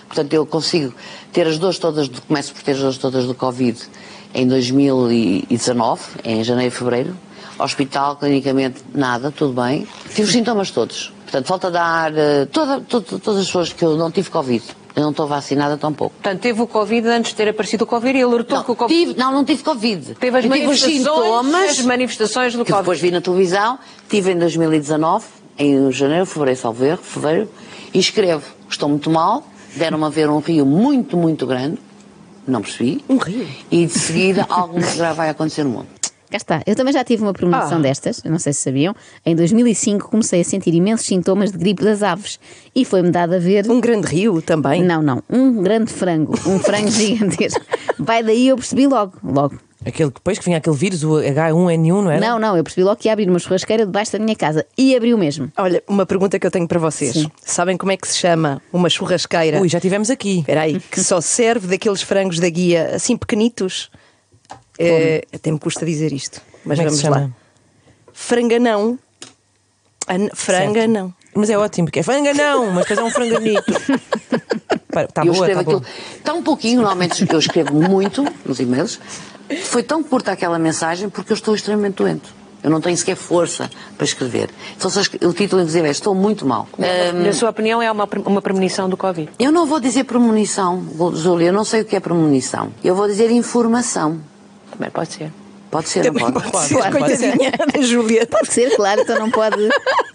Portanto, 0.08 0.34
eu 0.34 0.46
consigo 0.46 0.94
ter 1.32 1.48
as 1.48 1.58
dores 1.58 1.78
todas, 1.80 2.08
do, 2.08 2.22
começo 2.22 2.54
por 2.54 2.62
ter 2.64 2.72
as 2.74 2.80
dores 2.80 2.98
todas 2.98 3.26
do 3.26 3.34
Covid 3.36 3.80
em 4.34 4.48
2019, 4.48 6.02
em 6.24 6.44
janeiro 6.44 6.74
e 6.74 6.78
fevereiro. 6.78 7.16
Hospital, 7.58 8.16
clinicamente, 8.16 8.82
nada, 8.94 9.32
tudo 9.32 9.60
bem. 9.62 9.88
Tive 10.10 10.24
os 10.24 10.32
sintomas 10.32 10.72
todos. 10.72 11.14
Portanto, 11.24 11.46
falta 11.48 11.72
de 11.72 11.78
ar, 11.78 12.12
eh, 12.16 12.46
toda, 12.52 12.82
toda- 12.82 13.20
todas 13.20 13.40
as 13.42 13.46
pessoas 13.46 13.72
que 13.74 13.84
eu 13.86 13.96
não 13.96 14.10
tive 14.12 14.30
Covid. 14.30 14.64
Eu 14.96 15.02
não 15.04 15.10
estou 15.12 15.26
vacinada 15.28 15.76
tampouco. 15.78 16.14
Portanto, 16.22 16.40
teve 16.42 16.62
o 16.62 16.68
Covid 16.68 17.08
antes 17.08 17.32
de 17.32 17.36
ter 17.38 17.50
aparecido 17.50 17.84
o 17.84 17.88
Covid 17.88 18.18
e 18.18 18.22
alertou 18.22 18.58
Não, 18.58 18.64
que 18.64 18.72
o 18.72 18.76
Covid. 18.76 19.06
tive, 19.06 19.20
não, 19.20 19.32
não 19.32 19.44
tive 19.44 19.64
Covid. 19.64 20.16
Teve 20.16 20.38
as 20.38 20.46
Eu 20.46 20.52
tive 20.52 20.68
os 20.68 20.82
manifestações, 20.82 20.98
sintomas 20.98 21.70
as 21.72 21.86
manifestações 21.86 22.54
do 22.54 22.64
que 22.64 22.72
Covid. 22.72 22.84
depois 22.84 23.00
vi 23.00 23.12
na 23.12 23.22
televisão, 23.22 23.80
tive 24.08 24.32
em 24.32 24.38
2019, 24.38 25.26
em 25.58 25.92
janeiro, 25.92 26.26
fevereiro, 26.28 26.60
salvo 26.60 26.86
erro, 26.86 27.00
fevereiro, 27.02 27.50
e 27.94 28.00
escrevo, 28.00 28.44
estou 28.70 28.88
muito 28.88 29.10
mal, 29.10 29.44
deram-me 29.76 30.06
a 30.06 30.10
ver 30.10 30.30
um 30.30 30.40
rio 30.40 30.66
muito, 30.66 31.18
muito 31.18 31.48
grande, 31.48 31.80
não 32.48 32.62
percebi. 32.62 33.04
Um 33.10 33.18
rio? 33.18 33.48
E 33.72 33.86
de 33.88 33.94
seguida 33.94 34.46
algo 34.48 34.80
grave 34.96 35.18
vai 35.18 35.30
acontecer 35.30 35.64
no 35.64 35.72
mundo. 35.72 35.88
Cá 36.34 36.38
está. 36.38 36.64
Eu 36.66 36.76
também 36.76 36.92
já 36.92 37.04
tive 37.04 37.22
uma 37.22 37.32
premonição 37.32 37.78
Ah. 37.78 37.82
destas, 37.82 38.24
não 38.24 38.40
sei 38.40 38.54
se 38.54 38.62
sabiam. 38.62 38.96
Em 39.24 39.36
2005 39.36 40.10
comecei 40.10 40.42
a 40.42 40.44
sentir 40.44 40.74
imensos 40.74 41.06
sintomas 41.06 41.52
de 41.52 41.60
gripe 41.60 41.84
das 41.84 42.02
aves 42.02 42.40
e 42.76 42.84
foi-me 42.84 43.12
dado 43.12 43.36
a 43.36 43.38
ver. 43.38 43.70
Um 43.70 43.80
grande 43.80 44.08
rio 44.08 44.42
também. 44.42 44.84
Não, 44.84 45.04
não, 45.04 45.22
um 45.30 45.62
grande 45.62 45.94
frango, 45.94 46.34
um 46.48 46.58
frango 46.58 46.90
gigantesco. 46.90 47.62
Vai 48.00 48.24
daí 48.24 48.48
eu 48.48 48.56
percebi 48.56 48.88
logo, 48.88 49.14
logo. 49.24 49.60
Aquele 49.86 50.10
que 50.10 50.16
depois 50.16 50.40
que 50.40 50.46
vinha 50.46 50.58
aquele 50.58 50.76
vírus, 50.76 51.04
o 51.04 51.18
H1N1, 51.20 52.02
não 52.04 52.10
era? 52.10 52.20
Não, 52.20 52.40
não, 52.40 52.58
eu 52.58 52.64
percebi 52.64 52.84
logo 52.84 52.96
que 52.96 53.10
ia 53.10 53.14
abrir 53.14 53.30
uma 53.30 53.38
churrasqueira 53.38 53.86
debaixo 53.86 54.14
da 54.14 54.18
minha 54.18 54.36
casa 54.36 54.66
e 54.76 54.96
abriu 54.96 55.16
mesmo. 55.20 55.52
Olha, 55.56 55.84
uma 55.88 56.04
pergunta 56.06 56.40
que 56.40 56.48
eu 56.48 56.52
tenho 56.52 56.68
para 56.68 56.80
vocês. 56.80 57.14
Sim. 57.14 57.30
Sabem 57.46 57.78
como 57.78 57.92
é 57.92 57.98
que 57.98 58.08
se 58.08 58.18
chama 58.18 58.60
uma 58.72 58.90
churrasqueira? 58.90 59.62
Ui, 59.62 59.70
já 59.70 59.80
tivemos 59.80 60.10
aqui. 60.10 60.40
Espera 60.40 60.62
aí, 60.62 60.80
que 60.80 61.00
só 61.04 61.22
serve 61.22 61.68
daqueles 61.68 62.02
frangos 62.02 62.40
da 62.40 62.50
guia 62.50 62.96
assim 62.96 63.16
pequenitos. 63.16 63.92
É, 64.80 65.24
até 65.34 65.52
me 65.52 65.60
custa 65.60 65.86
dizer 65.86 66.12
isto, 66.12 66.42
mas 66.66 66.78
Como 66.80 66.88
é 66.90 66.92
vamos 66.92 67.04
lá. 67.04 67.14
chama? 67.20 67.36
Franganão. 68.12 68.98
An- 70.08 70.30
Franganão. 70.34 71.14
Mas 71.36 71.50
é 71.50 71.58
ótimo, 71.58 71.88
porque 71.88 72.00
é 72.00 72.04
franga 72.04 72.34
não, 72.34 72.72
mas 72.72 72.86
depois 72.88 73.00
é 73.00 73.04
um 73.04 73.10
franganito. 73.10 73.64
Está 74.96 75.26
eu 75.26 75.34
boa, 75.34 75.48
escrevo 75.48 75.60
está 75.62 75.64
boa. 75.64 75.78
aquilo 75.78 76.22
tão 76.24 76.44
pouquinho, 76.44 76.76
normalmente 76.82 77.28
eu 77.28 77.40
escrevo 77.40 77.74
muito 77.74 78.24
nos 78.46 78.60
e-mails. 78.60 79.00
Foi 79.64 79.82
tão 79.82 80.04
curta 80.04 80.32
aquela 80.32 80.60
mensagem 80.60 81.10
porque 81.10 81.32
eu 81.32 81.36
estou 81.36 81.56
extremamente 81.56 81.96
doente. 81.96 82.30
Eu 82.62 82.70
não 82.70 82.80
tenho 82.80 82.96
sequer 82.96 83.16
força 83.16 83.72
para 83.98 84.06
escrever. 84.06 84.50
Então, 84.78 84.90
o 85.28 85.34
título, 85.34 85.62
inclusive, 85.64 85.88
é 85.88 85.92
Estou 85.92 86.14
muito 86.14 86.46
mal. 86.46 86.68
Ahm, 86.80 87.24
Na 87.26 87.34
sua 87.34 87.50
opinião, 87.50 87.82
é 87.82 87.92
uma, 87.92 88.08
uma 88.26 88.42
premonição 88.42 88.88
do 88.88 88.96
Covid. 88.96 89.30
eu 89.40 89.52
não 89.52 89.66
vou 89.66 89.80
dizer 89.80 90.04
premonição, 90.04 90.86
Júlia, 91.16 91.48
eu 91.48 91.54
não 91.54 91.66
sei 91.66 91.82
o 91.82 91.86
que 91.86 91.96
é 91.96 92.00
premonição. 92.00 92.72
Eu 92.84 92.94
vou 92.96 93.08
dizer 93.08 93.32
informação. 93.32 94.22
Também 94.74 94.90
pode 94.90 95.14
ser. 95.14 95.32
Pode 95.74 95.90
ser, 95.90 96.06
não 96.06 96.14
pode? 96.14 96.34
Pode, 96.52 96.70
Claro, 96.70 97.00
pode 97.00 97.18
Coitadinha 97.18 97.52
da 97.74 97.82
Julieta. 97.82 98.28
Pode 98.28 98.54
ser, 98.54 98.76
claro, 98.76 99.02
então 99.02 99.18
não 99.18 99.32
pode. 99.32 99.58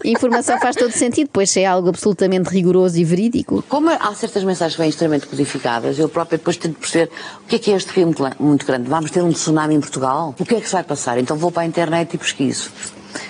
Informação 0.05 0.57
faz 0.57 0.73
todo 0.73 0.91
sentido, 0.91 1.29
pois 1.33 1.55
é 1.57 1.65
algo 1.65 1.89
absolutamente 1.89 2.49
rigoroso 2.49 2.97
e 2.97 3.03
verídico. 3.03 3.61
Como 3.67 3.89
há 3.89 4.15
certas 4.15 4.45
mensagens 4.45 4.75
que 4.75 4.81
vêm 4.81 4.89
extremamente 4.89 5.27
codificadas, 5.27 5.99
eu 5.99 6.07
própria 6.07 6.37
depois 6.37 6.55
tento 6.55 6.79
perceber 6.79 7.11
o 7.43 7.47
que 7.47 7.57
é 7.57 7.59
que 7.59 7.71
é 7.73 7.75
este 7.75 7.91
rio 7.91 8.09
muito 8.39 8.65
grande. 8.65 8.89
Vamos 8.89 9.11
ter 9.11 9.21
um 9.21 9.33
tsunami 9.33 9.75
em 9.75 9.81
Portugal? 9.81 10.33
O 10.39 10.45
que 10.45 10.55
é 10.55 10.61
que 10.61 10.65
se 10.65 10.71
vai 10.71 10.83
passar? 10.83 11.17
Então 11.17 11.35
vou 11.35 11.51
para 11.51 11.63
a 11.63 11.65
internet 11.65 12.13
e 12.13 12.17
pesquiso. 12.17 12.71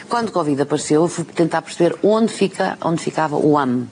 Quando 0.07 0.29
o 0.29 0.31
Covid 0.31 0.61
apareceu, 0.61 1.01
eu 1.01 1.07
fui 1.07 1.23
tentar 1.23 1.63
perceber 1.63 1.95
onde, 2.03 2.31
fica, 2.31 2.77
onde 2.83 3.01
ficava 3.01 3.37
o 3.37 3.57
AM. 3.57 3.87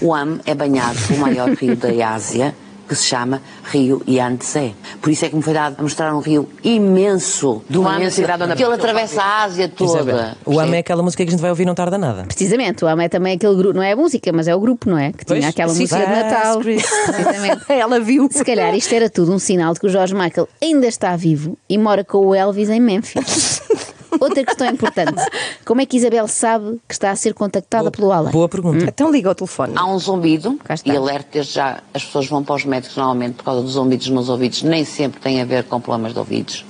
O 0.00 0.12
AM 0.12 0.40
é 0.44 0.56
banhado 0.56 0.98
pelo 1.06 1.20
maior 1.20 1.50
rio 1.50 1.76
da 1.76 1.88
Ásia, 2.08 2.52
que 2.90 2.96
se 2.96 3.04
chama 3.04 3.40
Rio 3.70 4.02
Yangtze. 4.08 4.74
Por 5.00 5.12
isso 5.12 5.24
é 5.24 5.28
que 5.28 5.36
me 5.36 5.42
foi 5.42 5.54
dado 5.54 5.76
a 5.78 5.82
mostrar 5.82 6.12
um 6.12 6.18
rio 6.18 6.48
imenso, 6.64 7.62
de 7.70 7.78
uma 7.78 7.94
imensidade, 7.94 8.56
que 8.56 8.64
ele 8.64 8.74
atravessa 8.74 9.22
a 9.22 9.44
Ásia 9.44 9.68
toda. 9.68 10.00
Isabel, 10.00 10.32
o 10.44 10.58
AM 10.58 10.74
é 10.74 10.78
aquela 10.80 11.00
música 11.00 11.24
que 11.24 11.28
a 11.28 11.30
gente 11.30 11.40
vai 11.40 11.50
ouvir 11.50 11.64
não 11.64 11.74
tarda 11.76 11.96
nada. 11.96 12.24
Precisamente, 12.24 12.84
o 12.84 12.88
AMA 12.88 13.04
é 13.04 13.08
também 13.08 13.36
aquele 13.36 13.54
grupo, 13.54 13.76
não 13.76 13.82
é 13.82 13.92
a 13.92 13.96
música, 13.96 14.32
mas 14.32 14.48
é 14.48 14.56
o 14.56 14.58
grupo, 14.58 14.90
não 14.90 14.98
é? 14.98 15.12
Que 15.12 15.24
tinha 15.24 15.38
Pois, 15.40 15.44
aquela 15.44 15.72
sim, 15.72 15.82
música 15.82 16.04
de. 16.04 16.10
Natal. 16.10 16.58
Precisamente. 16.58 17.62
Ela 17.70 18.00
viu. 18.00 18.28
Se 18.28 18.44
calhar 18.44 18.74
isto 18.74 18.92
era 18.92 19.08
tudo 19.08 19.32
um 19.32 19.38
sinal 19.38 19.72
de 19.72 19.78
que 19.78 19.86
o 19.86 19.88
George 19.88 20.12
Michael 20.12 20.48
ainda 20.60 20.88
está 20.88 21.14
vivo 21.14 21.56
e 21.68 21.78
mora 21.78 22.02
com 22.02 22.26
o 22.26 22.34
Elvis 22.34 22.70
em 22.70 22.80
Memphis. 22.80 23.62
Outra 24.18 24.44
questão 24.44 24.66
importante: 24.66 25.22
como 25.64 25.80
é 25.80 25.86
que 25.86 25.96
Isabel 25.96 26.26
sabe 26.26 26.80
que 26.88 26.94
está 26.94 27.10
a 27.10 27.16
ser 27.16 27.34
contactada 27.34 27.90
pelo 27.90 28.12
além? 28.12 28.32
Boa 28.32 28.48
pergunta. 28.48 28.84
Então 28.84 29.10
liga 29.10 29.28
ao 29.28 29.34
telefone. 29.34 29.74
Há 29.76 29.86
um 29.86 29.98
zumbido 29.98 30.58
e 30.84 30.96
alerta 30.96 31.28
desde 31.32 31.54
já 31.54 31.82
as 31.92 32.04
pessoas 32.04 32.26
vão 32.26 32.42
para 32.42 32.54
os 32.54 32.64
médicos 32.64 32.96
normalmente 32.96 33.34
por 33.34 33.44
causa 33.44 33.62
dos 33.62 33.72
zumbidos 33.72 34.08
nos 34.08 34.28
ouvidos, 34.28 34.62
nem 34.62 34.84
sempre 34.84 35.20
tem 35.20 35.40
a 35.40 35.44
ver 35.44 35.64
com 35.64 35.80
problemas 35.80 36.12
de 36.12 36.18
ouvidos. 36.18 36.64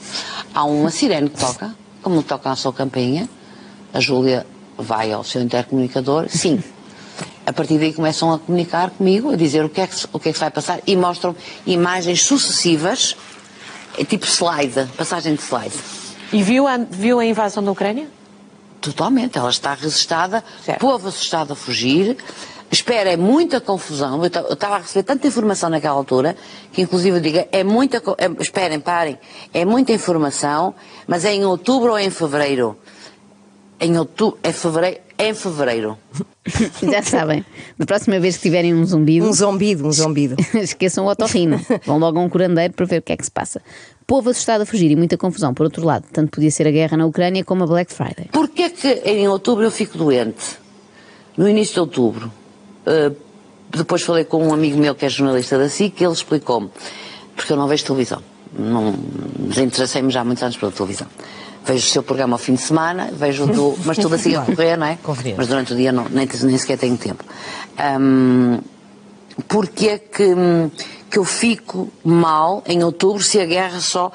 Há 0.54 0.64
uma 0.64 0.90
sirene 0.90 1.30
que 1.30 1.38
toca, 1.38 1.74
como 2.02 2.22
toca 2.22 2.50
a 2.50 2.56
sua 2.56 2.72
campainha, 2.72 3.28
a 3.92 4.00
Júlia 4.00 4.46
vai 4.76 5.12
ao 5.12 5.22
seu 5.22 5.42
intercomunicador, 5.42 6.26
sim. 6.28 6.62
A 7.46 7.52
partir 7.52 7.78
daí 7.78 7.92
começam 7.92 8.32
a 8.32 8.38
comunicar 8.38 8.90
comigo, 8.90 9.30
a 9.32 9.36
dizer 9.36 9.64
o 9.64 9.68
que 9.68 9.80
é 9.80 9.86
que, 9.86 9.96
o 10.12 10.18
que, 10.18 10.28
é 10.28 10.32
que 10.32 10.38
se 10.38 10.40
vai 10.40 10.50
passar 10.50 10.80
e 10.86 10.96
mostram 10.96 11.34
imagens 11.66 12.22
sucessivas, 12.22 13.16
é 13.98 14.04
tipo 14.04 14.26
slide, 14.26 14.86
passagem 14.96 15.34
de 15.34 15.42
slide. 15.42 15.74
E 16.32 16.42
viu 16.42 16.66
a, 16.66 16.76
viu 16.76 17.18
a 17.18 17.24
invasão 17.24 17.62
da 17.62 17.70
Ucrânia? 17.72 18.06
Totalmente, 18.80 19.36
ela 19.36 19.50
está 19.50 19.74
resistada, 19.74 20.42
Certo. 20.64 20.78
povo 20.80 21.08
assustado 21.08 21.52
a 21.52 21.56
fugir. 21.56 22.16
Espera, 22.70 23.10
é 23.12 23.16
muita 23.16 23.60
confusão. 23.60 24.22
Eu 24.22 24.30
ta- 24.30 24.40
eu 24.40 24.52
estava 24.54 24.76
a 24.76 24.78
receber 24.78 25.02
tanta 25.02 25.26
informação 25.26 25.68
naquela 25.68 25.94
altura 25.96 26.36
que, 26.72 26.80
inclusive, 26.82 27.16
eu 27.16 27.20
digo: 27.20 27.44
é 27.50 27.64
muita. 27.64 27.98
é- 28.16 28.30
esperem, 28.42 28.78
parem. 28.78 29.18
É 29.52 29.64
muita 29.64 29.92
informação, 29.92 30.72
mas 31.06 31.24
é 31.24 31.34
em 31.34 31.44
outubro 31.44 31.90
ou 31.90 31.98
é 31.98 32.04
em 32.04 32.10
fevereiro? 32.10 32.78
Em 33.80 33.98
outubro. 33.98 34.38
É 34.42 34.52
fevereiro? 34.52 34.98
É 35.18 35.28
em 35.30 35.34
fevereiro. 35.34 35.98
Já 36.90 37.02
sabem, 37.02 37.44
da 37.76 37.84
próxima 37.84 38.18
vez 38.20 38.36
que 38.36 38.42
tiverem 38.44 38.72
um 38.72 38.86
zumbido, 38.86 39.26
Um 39.28 39.32
zombido, 39.32 39.86
um 39.86 39.92
zombido. 39.92 40.36
esqueçam 40.54 41.04
o 41.04 41.08
otorrino. 41.10 41.60
Vão 41.84 41.98
logo 41.98 42.18
a 42.18 42.22
um 42.22 42.28
curandeiro 42.28 42.72
para 42.72 42.86
ver 42.86 42.98
o 42.98 43.02
que 43.02 43.12
é 43.12 43.16
que 43.16 43.24
se 43.24 43.30
passa. 43.30 43.60
Povo 44.10 44.30
assustado 44.30 44.62
a 44.62 44.66
fugir 44.66 44.90
e 44.90 44.96
muita 44.96 45.16
confusão. 45.16 45.54
Por 45.54 45.62
outro 45.62 45.86
lado, 45.86 46.04
tanto 46.12 46.32
podia 46.32 46.50
ser 46.50 46.66
a 46.66 46.72
guerra 46.72 46.96
na 46.96 47.06
Ucrânia 47.06 47.44
como 47.44 47.62
a 47.62 47.66
Black 47.68 47.92
Friday. 47.92 48.26
Porquê 48.32 48.68
que 48.68 48.88
em 49.04 49.28
outubro 49.28 49.62
eu 49.62 49.70
fico 49.70 49.96
doente? 49.96 50.58
No 51.36 51.48
início 51.48 51.74
de 51.74 51.80
outubro. 51.80 52.32
Uh, 52.84 53.14
depois 53.70 54.02
falei 54.02 54.24
com 54.24 54.44
um 54.44 54.52
amigo 54.52 54.76
meu 54.76 54.96
que 54.96 55.06
é 55.06 55.08
jornalista 55.08 55.56
da 55.56 55.68
SIC 55.68 55.94
que 55.94 56.04
ele 56.04 56.12
explicou-me. 56.12 56.68
Porque 57.36 57.52
eu 57.52 57.56
não 57.56 57.68
vejo 57.68 57.84
televisão. 57.84 58.20
Não 58.52 58.96
desinteressei-me 59.38 60.10
já 60.10 60.22
há 60.22 60.24
muitos 60.24 60.42
anos 60.42 60.56
pela 60.56 60.72
televisão. 60.72 61.06
Vejo 61.64 61.86
o 61.86 61.90
seu 61.90 62.02
programa 62.02 62.34
ao 62.34 62.38
fim 62.38 62.54
de 62.54 62.62
semana, 62.62 63.10
vejo 63.12 63.44
o 63.44 63.46
do, 63.46 63.78
mas 63.86 63.96
tudo 63.96 64.16
assim 64.16 64.34
a 64.34 64.40
correr, 64.40 64.76
não 64.76 64.88
é? 64.88 64.98
Conveniente. 65.00 65.38
Mas 65.38 65.46
durante 65.46 65.72
o 65.72 65.76
dia 65.76 65.92
não, 65.92 66.08
nem, 66.08 66.28
nem 66.42 66.58
sequer 66.58 66.78
tenho 66.78 66.96
tempo. 66.96 67.24
Hum, 67.78 68.58
porque 69.46 69.88
é 69.88 69.98
que, 69.98 70.34
hum, 70.34 70.68
que 71.10 71.18
eu 71.18 71.24
fico 71.24 71.90
mal 72.04 72.62
em 72.66 72.82
outubro 72.84 73.22
se 73.22 73.40
a 73.40 73.44
guerra 73.44 73.80
só 73.80 74.12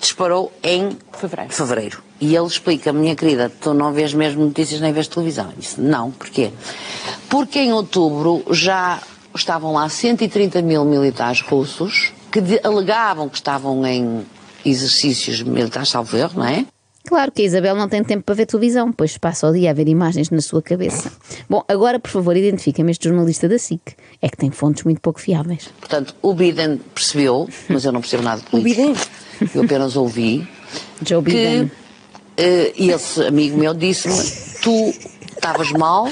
disparou 0.00 0.52
em 0.62 0.96
Fevereiro. 1.12 1.52
fevereiro. 1.52 2.02
E 2.20 2.34
ele 2.34 2.46
explica, 2.46 2.92
minha 2.92 3.14
querida, 3.14 3.50
tu 3.60 3.74
não 3.74 3.92
vês 3.92 4.14
mesmo 4.14 4.44
notícias 4.44 4.80
nem 4.80 4.92
vês 4.92 5.06
televisão. 5.08 5.46
Eu 5.46 5.56
disse, 5.58 5.80
não, 5.80 6.10
porquê? 6.10 6.50
Porque 7.28 7.58
em 7.60 7.72
outubro 7.72 8.44
já 8.50 9.00
estavam 9.34 9.72
lá 9.72 9.88
130 9.88 10.62
mil 10.62 10.84
militares 10.84 11.40
russos 11.42 12.12
que 12.32 12.40
de- 12.40 12.60
alegavam 12.64 13.28
que 13.28 13.36
estavam 13.36 13.86
em 13.86 14.24
exercícios 14.64 15.42
militares, 15.42 15.88
salvo 15.90 16.16
erro, 16.16 16.32
não 16.40 16.44
é? 16.46 16.64
Claro 17.08 17.32
que 17.32 17.40
a 17.40 17.44
Isabel 17.46 17.74
não 17.74 17.88
tem 17.88 18.04
tempo 18.04 18.22
para 18.22 18.34
ver 18.34 18.44
televisão, 18.44 18.92
pois 18.92 19.16
passa 19.16 19.48
o 19.48 19.52
dia 19.52 19.70
a 19.70 19.72
ver 19.72 19.88
imagens 19.88 20.28
na 20.30 20.42
sua 20.42 20.60
cabeça. 20.60 21.10
Bom, 21.48 21.64
agora, 21.66 21.98
por 21.98 22.10
favor, 22.10 22.36
identifica-me 22.36 22.90
este 22.90 23.08
jornalista 23.08 23.48
da 23.48 23.58
SIC. 23.58 23.80
É 24.20 24.28
que 24.28 24.36
tem 24.36 24.50
fontes 24.50 24.84
muito 24.84 25.00
pouco 25.00 25.18
fiáveis. 25.18 25.70
Portanto, 25.80 26.14
o 26.20 26.34
Biden 26.34 26.78
percebeu, 26.94 27.48
mas 27.68 27.84
eu 27.86 27.92
não 27.92 28.00
percebo 28.02 28.22
nada 28.24 28.40
de 28.42 28.46
O 28.48 28.50
política. 28.50 28.82
Biden? 28.82 28.96
Eu 29.54 29.62
apenas 29.62 29.96
ouvi 29.96 30.46
Joe 31.06 31.22
Biden. 31.22 31.70
que 32.36 32.42
eh, 32.42 32.72
esse 32.76 33.22
amigo 33.24 33.56
meu 33.56 33.72
disse-me: 33.72 34.14
tu 34.62 34.92
estavas 35.34 35.70
mal 35.72 36.08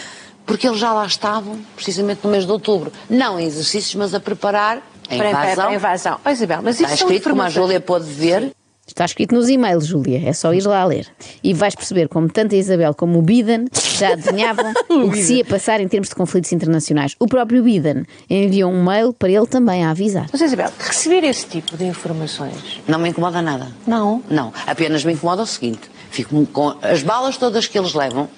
porque 0.46 0.66
eles 0.66 0.78
já 0.78 0.92
lá 0.92 1.04
estavam, 1.04 1.58
precisamente 1.74 2.20
no 2.24 2.30
mês 2.30 2.46
de 2.46 2.52
outubro. 2.52 2.90
Não 3.10 3.38
em 3.38 3.44
exercícios, 3.46 3.94
mas 3.96 4.14
a 4.14 4.20
preparar 4.20 4.80
a 5.10 5.14
invasão. 5.16 5.54
para 5.56 5.68
a 5.68 5.74
invasão. 5.74 6.20
Oh, 6.24 6.30
Isabel, 6.30 6.60
mas 6.62 6.76
Está 6.80 6.88
isso 6.88 6.98
são 6.98 7.08
escrito, 7.08 7.28
como 7.28 7.42
a. 7.42 7.50
Júlia 7.50 7.80
pôde 7.80 8.06
ver, 8.06 8.52
Está 8.86 9.04
escrito 9.04 9.34
nos 9.34 9.48
e-mails, 9.48 9.86
Júlia. 9.86 10.22
É 10.24 10.32
só 10.32 10.54
ir 10.54 10.64
lá 10.64 10.84
ler. 10.84 11.06
E 11.42 11.52
vais 11.52 11.74
perceber 11.74 12.08
como 12.08 12.28
tanto 12.28 12.54
a 12.54 12.58
Isabel 12.58 12.94
como 12.94 13.18
o 13.18 13.22
Biden 13.22 13.66
já 13.98 14.12
adivinhavam 14.12 14.72
o 14.88 15.10
que 15.10 15.22
se 15.22 15.34
ia 15.36 15.44
passar 15.44 15.80
em 15.80 15.88
termos 15.88 16.08
de 16.08 16.14
conflitos 16.14 16.52
internacionais. 16.52 17.16
O 17.18 17.26
próprio 17.26 17.62
Biden 17.62 18.04
enviou 18.30 18.70
um 18.70 18.84
mail 18.84 19.12
para 19.12 19.28
ele 19.30 19.46
também 19.46 19.84
a 19.84 19.90
avisar. 19.90 20.28
Mas 20.30 20.40
Isabel, 20.40 20.70
receber 20.78 21.24
esse 21.24 21.46
tipo 21.46 21.76
de 21.76 21.84
informações. 21.84 22.80
não 22.86 22.98
me 22.98 23.08
incomoda 23.08 23.42
nada. 23.42 23.68
Não. 23.86 24.22
Não, 24.30 24.52
apenas 24.66 25.04
me 25.04 25.12
incomoda 25.12 25.42
o 25.42 25.46
seguinte: 25.46 25.90
fico 26.10 26.46
com 26.46 26.76
as 26.80 27.02
balas 27.02 27.36
todas 27.36 27.66
que 27.66 27.76
eles 27.78 27.92
levam 27.92 28.28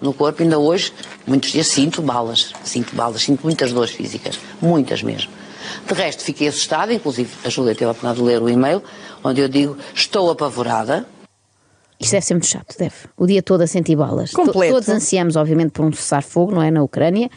no 0.00 0.12
corpo, 0.12 0.42
ainda 0.42 0.58
hoje, 0.58 0.92
muitos 1.26 1.50
dias 1.50 1.66
sinto 1.66 2.02
balas, 2.02 2.52
sinto 2.62 2.94
balas, 2.94 3.22
sinto 3.22 3.42
muitas 3.42 3.72
dores 3.72 3.92
físicas, 3.92 4.38
muitas 4.60 5.02
mesmo. 5.02 5.30
De 5.86 5.94
resto, 5.94 6.22
fiquei 6.24 6.48
assustada, 6.48 6.92
inclusive 6.92 7.30
a 7.44 7.48
Júlia 7.48 7.74
teve 7.74 7.86
a 7.86 7.90
oportunidade 7.90 8.18
de 8.20 8.24
ler 8.26 8.42
o 8.42 8.48
e-mail, 8.48 8.82
onde 9.22 9.40
eu 9.40 9.48
digo: 9.48 9.76
estou 9.94 10.30
apavorada. 10.30 11.06
Isto 11.98 12.12
deve 12.12 12.26
ser 12.26 12.34
muito 12.34 12.46
chato, 12.46 12.76
deve. 12.78 12.94
O 13.16 13.26
dia 13.26 13.42
todo 13.42 13.62
a 13.62 13.66
sentir 13.66 13.96
balas. 13.96 14.30
To- 14.30 14.36
Completo. 14.36 14.74
Todos 14.74 14.88
ansiamos, 14.90 15.34
obviamente, 15.36 15.70
por 15.70 15.84
um 15.84 15.92
cessar-fogo, 15.92 16.52
não 16.54 16.62
é? 16.62 16.70
Na 16.70 16.82
Ucrânia. 16.82 17.30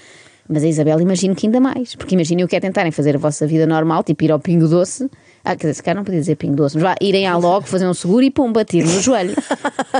Mas 0.52 0.64
a 0.64 0.68
Isabel 0.68 1.00
imagino 1.00 1.36
que 1.36 1.46
ainda 1.46 1.60
mais. 1.60 1.94
Porque 1.94 2.16
imaginem 2.16 2.44
o 2.44 2.48
que 2.48 2.56
é 2.56 2.60
tentarem 2.60 2.92
fazer 2.92 3.16
a 3.16 3.20
vossa 3.20 3.46
vida 3.46 3.68
normal, 3.68 4.04
tipo 4.04 4.24
ir 4.24 4.32
ao 4.32 4.40
Pingo 4.40 4.68
Doce. 4.68 5.08
Ah, 5.46 5.52
quer 5.56 5.68
dizer, 5.68 5.74
se 5.76 5.84
calhar 5.84 5.96
não 5.96 6.04
podia 6.04 6.20
dizer 6.20 6.36
Pingo 6.36 6.56
Doce, 6.56 6.76
mas 6.76 6.84
vá, 6.84 6.96
irem 7.00 7.28
à 7.28 7.38
logo, 7.38 7.68
fazer 7.68 7.88
um 7.88 7.94
seguro 7.94 8.24
e 8.24 8.32
pum, 8.32 8.52
bater 8.52 8.84
no 8.84 9.00
joelho. 9.00 9.36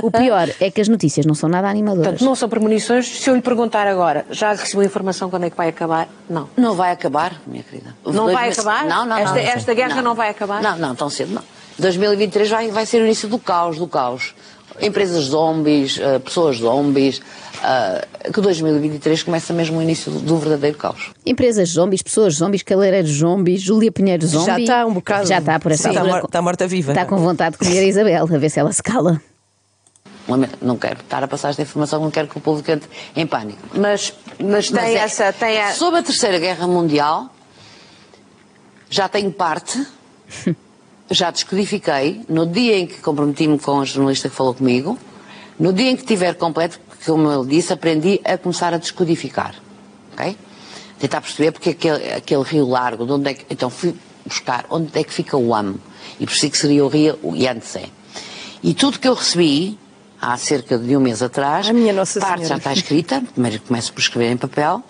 O 0.02 0.10
pior 0.10 0.48
é 0.60 0.70
que 0.70 0.80
as 0.80 0.88
notícias 0.88 1.24
não 1.24 1.34
são 1.34 1.48
nada 1.48 1.68
animadoras. 1.68 2.08
Portanto, 2.08 2.24
não 2.26 2.34
são 2.34 2.48
premonições. 2.48 3.06
Se 3.06 3.30
eu 3.30 3.34
lhe 3.36 3.40
perguntar 3.42 3.86
agora, 3.86 4.26
já 4.30 4.50
recebeu 4.52 4.84
informação 4.84 5.30
quando 5.30 5.44
é 5.44 5.50
que 5.50 5.56
vai 5.56 5.68
acabar? 5.68 6.08
Não. 6.28 6.48
Não 6.56 6.74
vai 6.74 6.90
acabar, 6.90 7.40
minha 7.46 7.62
querida. 7.62 7.94
Não 8.04 8.12
Dois 8.24 8.34
vai 8.34 8.44
meses- 8.48 8.58
acabar? 8.58 8.86
Não, 8.86 9.06
não, 9.06 9.16
Esta- 9.16 9.34
não. 9.36 9.40
esta 9.40 9.74
guerra 9.74 10.02
não 10.02 10.14
vai 10.14 10.30
acabar? 10.30 10.60
Não, 10.62 10.76
não, 10.76 10.94
tão 10.96 11.08
cedo 11.08 11.32
não. 11.32 11.42
2023 11.78 12.50
vai, 12.50 12.70
vai 12.70 12.84
ser 12.84 13.00
o 13.00 13.06
início 13.06 13.28
do 13.28 13.38
caos, 13.38 13.78
do 13.78 13.86
caos. 13.86 14.34
Empresas 14.80 15.24
zombies, 15.24 15.98
eh, 16.00 16.18
pessoas 16.18 16.56
zombies, 16.58 17.20
eh, 17.62 18.08
que 18.32 18.40
2023 18.40 19.22
começa 19.22 19.52
mesmo 19.52 19.78
o 19.78 19.82
início 19.82 20.10
do, 20.10 20.20
do 20.20 20.38
verdadeiro 20.38 20.76
caos. 20.78 21.10
Empresas 21.26 21.68
zombies, 21.70 22.02
pessoas 22.02 22.34
zombies, 22.34 22.62
caleireiros 22.62 23.10
zombies, 23.10 23.60
Júlia 23.62 23.92
Pinheiro 23.92 24.26
zombie. 24.26 24.46
Já 24.46 24.58
está 24.60 24.86
um 24.86 24.92
bocado. 24.94 25.26
Já 25.28 25.38
está 25.38 25.58
por 25.60 25.72
essa 25.72 25.84
Sim, 25.84 25.88
altura. 25.96 26.06
está 26.06 26.16
mor- 26.20 26.24
está 26.26 26.42
morta-viva. 26.42 26.92
Está 26.92 27.04
com 27.04 27.16
vontade 27.18 27.52
de 27.52 27.58
comer 27.58 27.78
a 27.80 27.84
Isabel, 27.84 28.24
a 28.24 28.38
ver 28.38 28.48
se 28.50 28.58
ela 28.60 28.72
se 28.72 28.82
cala. 28.82 29.20
Não 30.62 30.76
quero 30.76 31.00
estar 31.00 31.24
a 31.24 31.26
passar 31.28 31.50
esta 31.50 31.62
informação, 31.62 32.00
não 32.00 32.10
quero 32.10 32.28
que 32.28 32.38
o 32.38 32.40
povo 32.40 32.62
cante 32.62 32.86
em 33.16 33.26
pânico. 33.26 33.58
Mas, 33.74 34.14
mas 34.38 34.68
tem 34.70 34.76
Mas 34.80 34.90
é- 34.90 34.94
essa. 34.98 35.32
Tem 35.32 35.60
a... 35.60 35.72
Sobre 35.72 35.98
a 35.98 36.02
Terceira 36.04 36.38
Guerra 36.38 36.68
Mundial, 36.68 37.26
já 38.88 39.08
tenho 39.08 39.32
parte, 39.32 39.84
já 41.10 41.30
descodifiquei, 41.30 42.22
no 42.28 42.46
dia 42.46 42.78
em 42.78 42.86
que 42.86 42.98
comprometi-me 43.00 43.58
com 43.58 43.80
a 43.80 43.84
jornalista 43.84 44.28
que 44.28 44.34
falou 44.34 44.54
comigo, 44.54 44.98
no 45.58 45.72
dia 45.72 45.90
em 45.90 45.96
que 45.96 46.04
tiver 46.04 46.34
completo, 46.34 46.80
como 47.04 47.30
ele 47.30 47.46
disse, 47.46 47.72
aprendi 47.72 48.20
a 48.24 48.38
começar 48.38 48.72
a 48.72 48.78
descodificar. 48.78 49.54
Ok? 50.12 50.36
Tentar 50.98 51.20
perceber 51.20 51.52
porque 51.52 51.70
aquele, 51.70 52.12
aquele 52.12 52.42
rio 52.42 52.66
largo, 52.68 53.04
de 53.04 53.12
onde 53.12 53.30
é 53.30 53.34
que, 53.34 53.44
então 53.50 53.68
fui 53.70 53.94
buscar 54.24 54.66
onde 54.70 54.90
é 54.98 55.02
que 55.02 55.12
fica 55.12 55.36
o 55.36 55.54
Amo. 55.54 55.80
E 56.18 56.26
por 56.26 56.34
si 56.34 56.48
que 56.50 56.58
seria 56.58 56.84
o 56.84 56.88
rio 56.88 57.18
Yangtze. 57.34 57.90
E 58.62 58.74
tudo 58.74 58.98
que 58.98 59.08
eu 59.08 59.14
recebi, 59.14 59.78
há 60.20 60.36
cerca 60.36 60.78
de 60.78 60.96
um 60.96 61.00
mês 61.00 61.22
atrás, 61.22 61.68
A 61.68 61.72
minha 61.72 61.92
Nossa 61.94 62.20
parte 62.20 62.44
Senhora. 62.44 62.48
já 62.48 62.56
está 62.58 62.72
escrita, 62.72 63.22
primeiro 63.32 63.60
começo 63.62 63.92
por 63.92 64.00
escrever 64.00 64.30
em 64.30 64.36
papel, 64.36 64.82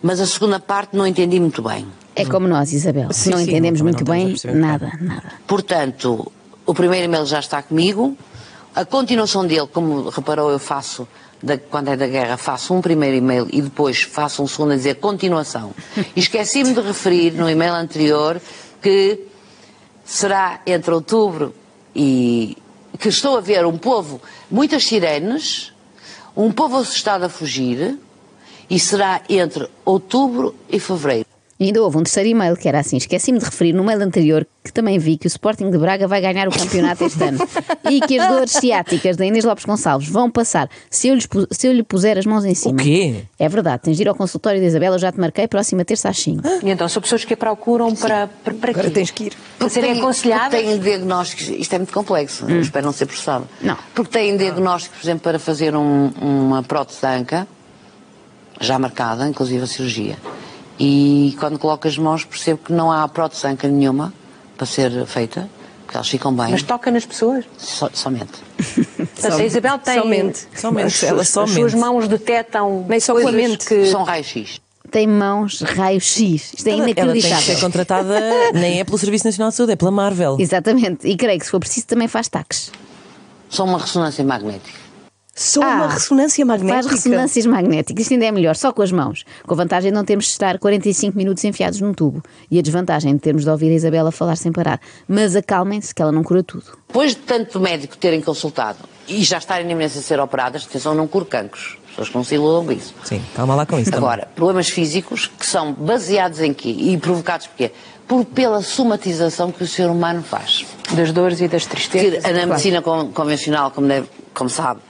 mas 0.00 0.20
a 0.20 0.26
segunda 0.26 0.60
parte 0.60 0.96
não 0.96 1.06
entendi 1.06 1.40
muito 1.40 1.60
bem. 1.60 1.86
É 2.16 2.24
como 2.24 2.48
nós, 2.48 2.72
Isabel. 2.72 3.12
Sim, 3.12 3.30
não 3.30 3.38
sim, 3.38 3.44
entendemos 3.44 3.80
não- 3.80 3.84
muito 3.84 4.04
não 4.04 4.12
bem 4.12 4.34
nada, 4.54 4.92
nada. 5.00 5.32
Portanto, 5.46 6.32
o 6.64 6.72
primeiro 6.74 7.04
e-mail 7.04 7.26
já 7.26 7.38
está 7.40 7.62
comigo. 7.62 8.16
A 8.74 8.84
continuação 8.84 9.46
dele, 9.46 9.66
como 9.72 10.08
reparou, 10.08 10.50
eu 10.50 10.58
faço, 10.58 11.06
da- 11.42 11.58
quando 11.58 11.88
é 11.88 11.96
da 11.96 12.06
guerra, 12.06 12.36
faço 12.36 12.72
um 12.74 12.80
primeiro 12.80 13.16
e-mail 13.16 13.46
e 13.52 13.60
depois 13.62 14.02
faço 14.02 14.42
um 14.42 14.46
segundo 14.46 14.72
a 14.72 14.76
dizer 14.76 14.96
continuação. 14.96 15.72
E 16.14 16.20
esqueci-me 16.20 16.72
de 16.74 16.80
referir 16.80 17.32
no 17.32 17.48
e-mail 17.48 17.74
anterior 17.74 18.40
que 18.82 19.20
será 20.04 20.60
entre 20.66 20.92
outubro 20.92 21.54
e. 21.94 22.56
que 22.98 23.08
estou 23.10 23.36
a 23.36 23.40
ver 23.42 23.66
um 23.66 23.76
povo, 23.76 24.20
muitas 24.50 24.84
sirenes, 24.86 25.72
um 26.34 26.50
povo 26.50 26.78
assustado 26.78 27.24
a 27.24 27.28
fugir, 27.28 27.98
e 28.70 28.78
será 28.80 29.20
entre 29.28 29.68
outubro 29.84 30.54
e 30.70 30.80
fevereiro. 30.80 31.26
E 31.58 31.64
ainda 31.66 31.82
houve 31.82 31.96
um 31.96 32.02
terceiro 32.02 32.28
e-mail 32.28 32.56
que 32.56 32.68
era 32.68 32.80
assim: 32.80 32.96
esqueci-me 32.98 33.38
de 33.38 33.44
referir 33.44 33.72
no 33.72 33.82
mail 33.82 34.02
anterior 34.02 34.46
que 34.62 34.72
também 34.72 34.98
vi 34.98 35.16
que 35.16 35.26
o 35.26 35.28
Sporting 35.28 35.70
de 35.70 35.78
Braga 35.78 36.06
vai 36.08 36.20
ganhar 36.20 36.48
o 36.48 36.50
campeonato 36.50 37.04
este 37.04 37.22
ano 37.22 37.38
e 37.88 38.00
que 38.00 38.18
as 38.18 38.28
dores 38.28 38.50
ciáticas 38.50 39.16
da 39.16 39.24
Inês 39.24 39.44
Lopes 39.44 39.64
Gonçalves 39.64 40.08
vão 40.08 40.28
passar 40.30 40.68
se 40.90 41.06
eu, 41.08 41.14
lhes 41.14 41.28
se 41.52 41.68
eu 41.68 41.72
lhe 41.72 41.82
puser 41.84 42.18
as 42.18 42.26
mãos 42.26 42.44
em 42.44 42.52
cima. 42.54 42.76
quê? 42.82 43.22
É 43.38 43.48
verdade, 43.48 43.84
tens 43.84 43.96
de 43.96 44.02
ir 44.02 44.08
ao 44.08 44.14
consultório 44.14 44.60
de 44.60 44.66
Isabela, 44.66 44.96
eu 44.96 44.98
já 44.98 45.12
te 45.12 45.20
marquei, 45.20 45.46
próxima 45.46 45.84
terça 45.84 46.08
às 46.08 46.18
5. 46.18 46.42
E 46.64 46.70
então, 46.70 46.88
são 46.88 47.00
pessoas 47.00 47.24
que 47.24 47.32
a 47.32 47.36
procuram 47.36 47.94
para, 47.94 48.26
para, 48.26 48.54
para 48.54 48.70
Agora 48.72 48.88
quê? 48.88 48.90
tens 48.94 49.10
que 49.12 49.24
ir. 49.24 49.32
Para 49.58 49.68
serem 49.68 49.92
aconselhadas? 49.98 50.60
porque 50.60 50.66
Têm 50.66 50.78
diagnósticos, 50.80 51.48
isto 51.48 51.72
é 51.74 51.78
muito 51.78 51.92
complexo, 51.94 52.44
eu 52.50 52.60
espero 52.60 52.84
não 52.86 52.92
ser 52.92 53.06
processado. 53.06 53.48
Não. 53.62 53.78
Porque 53.94 54.10
têm 54.10 54.36
diagnósticos, 54.36 54.98
por 54.98 55.06
exemplo, 55.06 55.20
para 55.22 55.38
fazer 55.38 55.76
um- 55.76 56.10
uma 56.20 56.62
prótese 56.64 57.00
de 57.00 57.06
anca, 57.06 57.46
já 58.60 58.78
marcada, 58.78 59.28
inclusive 59.28 59.62
a 59.62 59.66
cirurgia. 59.66 60.16
E 60.78 61.34
quando 61.38 61.58
coloco 61.58 61.86
as 61.88 61.96
mãos 61.96 62.24
percebo 62.24 62.60
que 62.64 62.72
não 62.72 62.90
há 62.92 63.06
prótese 63.08 63.46
anca 63.46 63.66
nenhuma 63.68 64.12
para 64.56 64.66
ser 64.66 65.06
feita, 65.06 65.48
porque 65.84 65.96
elas 65.96 66.08
ficam 66.08 66.34
bem, 66.34 66.50
Mas 66.50 66.62
toca 66.62 66.90
nas 66.90 67.06
pessoas. 67.06 67.44
so- 67.56 67.90
somente. 67.94 68.32
A 69.24 69.42
Isabel 69.44 69.78
tem. 69.78 69.98
somente, 70.00 70.46
somente, 70.54 70.86
as, 70.86 71.02
ela 71.02 71.22
as 71.22 71.28
suas 71.28 71.74
mãos 71.74 72.06
detectam. 72.08 72.84
Nem 72.88 73.00
só 73.00 73.14
com 73.18 73.26
a 73.26 73.32
mente. 73.32 73.66
que. 73.66 73.86
São 73.86 74.02
raios-x. 74.04 74.60
Tem 74.90 75.06
mãos 75.06 75.60
raio-x. 75.62 76.54
Isto 76.54 76.66
é 76.68 76.70
Ela, 76.70 76.78
ela 76.78 76.84
tem 76.86 76.94
que 76.94 77.00
inacreditável. 77.00 77.54
ser 77.54 77.60
contratada, 77.60 78.20
nem 78.54 78.78
é 78.80 78.84
pelo 78.84 78.96
Serviço 78.96 79.26
Nacional 79.26 79.50
de 79.50 79.56
Saúde, 79.56 79.72
é 79.72 79.76
pela 79.76 79.90
Marvel. 79.90 80.36
Exatamente. 80.38 81.08
E 81.08 81.16
creio 81.16 81.38
que 81.40 81.44
se 81.44 81.50
for 81.50 81.58
preciso 81.58 81.86
também 81.86 82.06
faz 82.06 82.28
taques. 82.28 82.70
São 83.50 83.66
uma 83.66 83.78
ressonância 83.78 84.24
magnética. 84.24 84.78
Só 85.38 85.62
Ah, 85.62 85.74
uma 85.76 85.88
ressonância 85.88 86.44
magnética. 86.46 86.82
Faz 86.88 87.04
ressonâncias 87.04 87.44
magnéticas, 87.44 88.02
isto 88.02 88.12
ainda 88.14 88.24
é 88.24 88.32
melhor, 88.32 88.56
só 88.56 88.72
com 88.72 88.80
as 88.80 88.90
mãos. 88.90 89.22
Com 89.46 89.52
a 89.52 89.56
vantagem 89.58 89.90
de 89.90 89.94
não 89.94 90.02
termos 90.02 90.24
de 90.24 90.30
estar 90.30 90.58
45 90.58 91.14
minutos 91.14 91.44
enfiados 91.44 91.78
num 91.80 91.92
tubo. 91.92 92.22
E 92.50 92.58
a 92.58 92.62
desvantagem 92.62 93.12
de 93.14 93.20
termos 93.20 93.44
de 93.44 93.50
ouvir 93.50 93.70
a 93.70 93.74
Isabela 93.74 94.10
falar 94.10 94.36
sem 94.36 94.50
parar. 94.50 94.80
Mas 95.06 95.36
acalmem-se 95.36 95.94
que 95.94 96.00
ela 96.00 96.10
não 96.10 96.22
cura 96.24 96.42
tudo. 96.42 96.64
Depois 96.88 97.10
de 97.10 97.18
tanto 97.18 97.60
médico 97.60 97.98
terem 97.98 98.22
consultado 98.22 98.78
e 99.06 99.22
já 99.22 99.36
estarem 99.36 99.66
na 99.66 99.72
iminência 99.72 100.00
de 100.00 100.06
ser 100.06 100.18
operadas, 100.18 100.64
atenção, 100.66 100.94
não 100.94 101.06
curo 101.06 101.26
cancros. 101.26 101.76
As 101.84 101.90
pessoas 101.90 102.08
que 102.08 102.14
não 102.16 102.24
se 102.24 102.34
iludam 102.34 102.64
com 102.66 102.72
isso. 102.72 102.94
Sim, 103.04 103.22
calma 103.34 103.54
lá 103.54 103.66
com 103.66 103.78
isso 103.78 103.90
também. 103.90 104.06
Agora, 104.08 104.28
problemas 104.34 104.68
físicos 104.70 105.30
que 105.38 105.44
são 105.46 105.72
baseados 105.74 106.40
em 106.40 106.54
quê? 106.54 106.68
E 106.70 106.96
provocados 106.96 107.46
por 107.46 107.56
quê? 107.56 107.72
Por, 108.08 108.24
pela 108.24 108.62
somatização 108.62 109.52
que 109.52 109.62
o 109.64 109.66
ser 109.66 109.88
humano 109.90 110.22
faz. 110.22 110.64
Das 110.94 111.12
dores 111.12 111.40
e 111.42 111.48
das 111.48 111.66
tristezas. 111.66 112.24
Que 112.24 112.32
na 112.32 112.46
medicina 112.46 112.80
con- 112.80 113.10
convencional, 113.12 113.70
como, 113.70 113.86
deve- 113.88 114.08
como 114.32 114.48
sabe, 114.48 114.80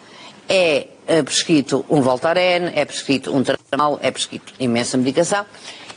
é 0.49 0.89
eh, 1.07 1.23
prescrito 1.23 1.85
um 1.89 2.01
Voltaren, 2.01 2.71
é 2.75 2.85
prescrito 2.85 3.35
um 3.35 3.43
tramal, 3.43 3.99
é 4.03 4.11
prescrito 4.11 4.53
imensa 4.59 4.97
medicação 4.97 5.45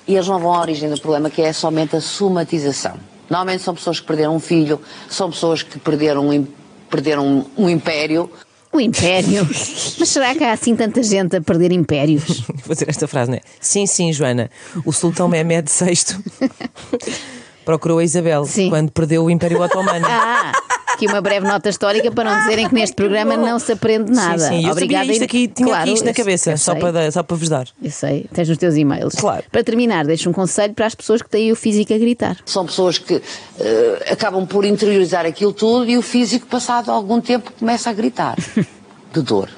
e 0.07 0.15
eles 0.15 0.27
não 0.27 0.39
vão 0.39 0.53
à 0.53 0.61
origem 0.61 0.89
do 0.89 0.99
problema 0.99 1.29
que 1.29 1.41
é 1.41 1.53
somente 1.53 1.95
a 1.95 2.01
somatização. 2.01 2.97
Normalmente 3.29 3.63
são 3.63 3.75
pessoas 3.75 3.99
que 3.99 4.07
perderam 4.07 4.35
um 4.35 4.39
filho, 4.39 4.81
são 5.07 5.29
pessoas 5.29 5.61
que 5.61 5.77
perderam 5.77 6.29
um, 6.29 6.47
perderam 6.89 7.25
um, 7.25 7.45
um 7.65 7.69
império. 7.69 8.29
O 8.71 8.79
império. 8.79 9.45
Mas 9.99 10.09
será 10.09 10.33
que 10.33 10.43
há 10.43 10.51
assim 10.51 10.75
tanta 10.75 11.03
gente 11.03 11.35
a 11.35 11.41
perder 11.41 11.71
impérios? 11.71 12.41
Vou 12.65 12.73
dizer 12.73 12.89
esta 12.89 13.07
frase, 13.07 13.29
não 13.29 13.37
é? 13.37 13.41
Sim, 13.59 13.85
sim, 13.85 14.11
Joana. 14.11 14.49
O 14.83 14.91
Sultão 14.91 15.27
Mehmed 15.27 15.69
VI 15.71 16.49
procurou 17.63 17.99
a 17.99 18.03
Isabel 18.03 18.45
Sim. 18.45 18.69
quando 18.69 18.91
perdeu 18.91 19.23
o 19.23 19.29
Império 19.29 19.61
Otomano. 19.61 20.07
Ah, 20.09 20.51
aqui 20.99 21.07
uma 21.07 21.21
breve 21.21 21.47
nota 21.47 21.69
histórica 21.69 22.11
para 22.11 22.29
não 22.29 22.39
dizerem 22.41 22.67
que 22.67 22.75
neste 22.75 22.93
programa 22.97 23.37
não 23.37 23.57
se 23.57 23.71
aprende 23.71 24.11
nada. 24.11 24.37
Sim, 24.39 24.59
sim. 24.59 24.65
Eu 24.65 24.71
Obrigada. 24.71 25.03
sabia 25.05 25.13
isto 25.13 25.23
aqui, 25.23 25.47
tinha 25.47 25.67
Claro, 25.67 25.83
aqui 25.83 25.93
isto 25.93 26.05
na 26.05 26.13
cabeça, 26.13 26.57
só 26.57 26.75
para, 26.75 26.91
dar- 26.91 27.11
só 27.11 27.23
para 27.23 27.37
vos 27.37 27.47
dar. 27.47 27.67
Eu 27.81 27.91
sei, 27.91 28.25
tens 28.33 28.49
nos 28.49 28.57
teus 28.57 28.75
e-mails. 28.75 29.15
Claro. 29.15 29.43
Para 29.51 29.63
terminar, 29.63 30.05
deixo 30.05 30.29
um 30.29 30.33
conselho 30.33 30.73
para 30.73 30.85
as 30.85 30.93
pessoas 30.95 31.21
que 31.21 31.29
têm 31.29 31.51
o 31.51 31.55
físico 31.55 31.93
a 31.93 31.97
gritar. 31.97 32.37
São 32.45 32.65
pessoas 32.65 32.97
que 32.97 33.21
eh, 33.59 34.07
acabam 34.11 34.45
por 34.45 34.65
interiorizar 34.65 35.25
aquilo 35.25 35.53
tudo 35.53 35.89
e 35.89 35.97
o 35.97 36.01
físico, 36.01 36.45
passado 36.47 36.91
algum 36.91 37.21
tempo, 37.21 37.51
começa 37.57 37.89
a 37.89 37.93
gritar 37.93 38.35
de 39.13 39.21
dor. 39.21 39.49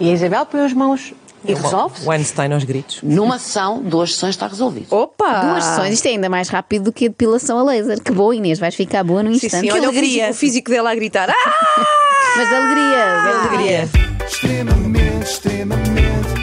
E 0.00 0.08
a 0.10 0.12
Isabel 0.12 0.46
põe 0.46 0.60
as 0.64 0.72
mãos 0.72 1.12
e 1.44 1.54
resolve-se. 1.54 2.06
O 2.06 2.10
Einstein 2.10 2.52
aos 2.52 2.64
gritos. 2.64 3.00
Numa 3.02 3.38
sessão, 3.38 3.80
duas 3.82 4.12
sessões 4.14 4.30
está 4.34 4.46
resolvido. 4.46 4.86
Opa! 4.94 5.40
Duas 5.52 5.64
sessões, 5.64 5.94
isto 5.94 6.06
é 6.06 6.10
ainda 6.10 6.28
mais 6.28 6.48
rápido 6.48 6.84
do 6.84 6.92
que 6.92 7.06
a 7.06 7.08
depilação 7.08 7.58
a 7.58 7.62
laser. 7.62 8.00
Que 8.02 8.12
boa, 8.12 8.34
Inês, 8.34 8.58
vais 8.58 8.74
ficar 8.74 9.02
boa 9.04 9.22
no 9.22 9.30
Sim, 9.34 9.46
instante. 9.46 9.60
sim, 9.66 9.70
olha 9.70 9.82
o 9.82 9.90
alegria. 9.90 10.08
físico, 10.26 10.30
o 10.30 10.34
físico 10.34 10.70
dela 10.70 10.90
a 10.90 10.94
gritar. 10.94 11.28
Ah! 11.80 12.36
Mas 12.36 12.48
de 12.48 12.54
alegria, 12.54 13.20
de 13.22 13.28
alegria. 13.28 13.78
Alegria. 13.80 13.88
extremamente, 14.26 15.24
extremamente. 15.24 16.37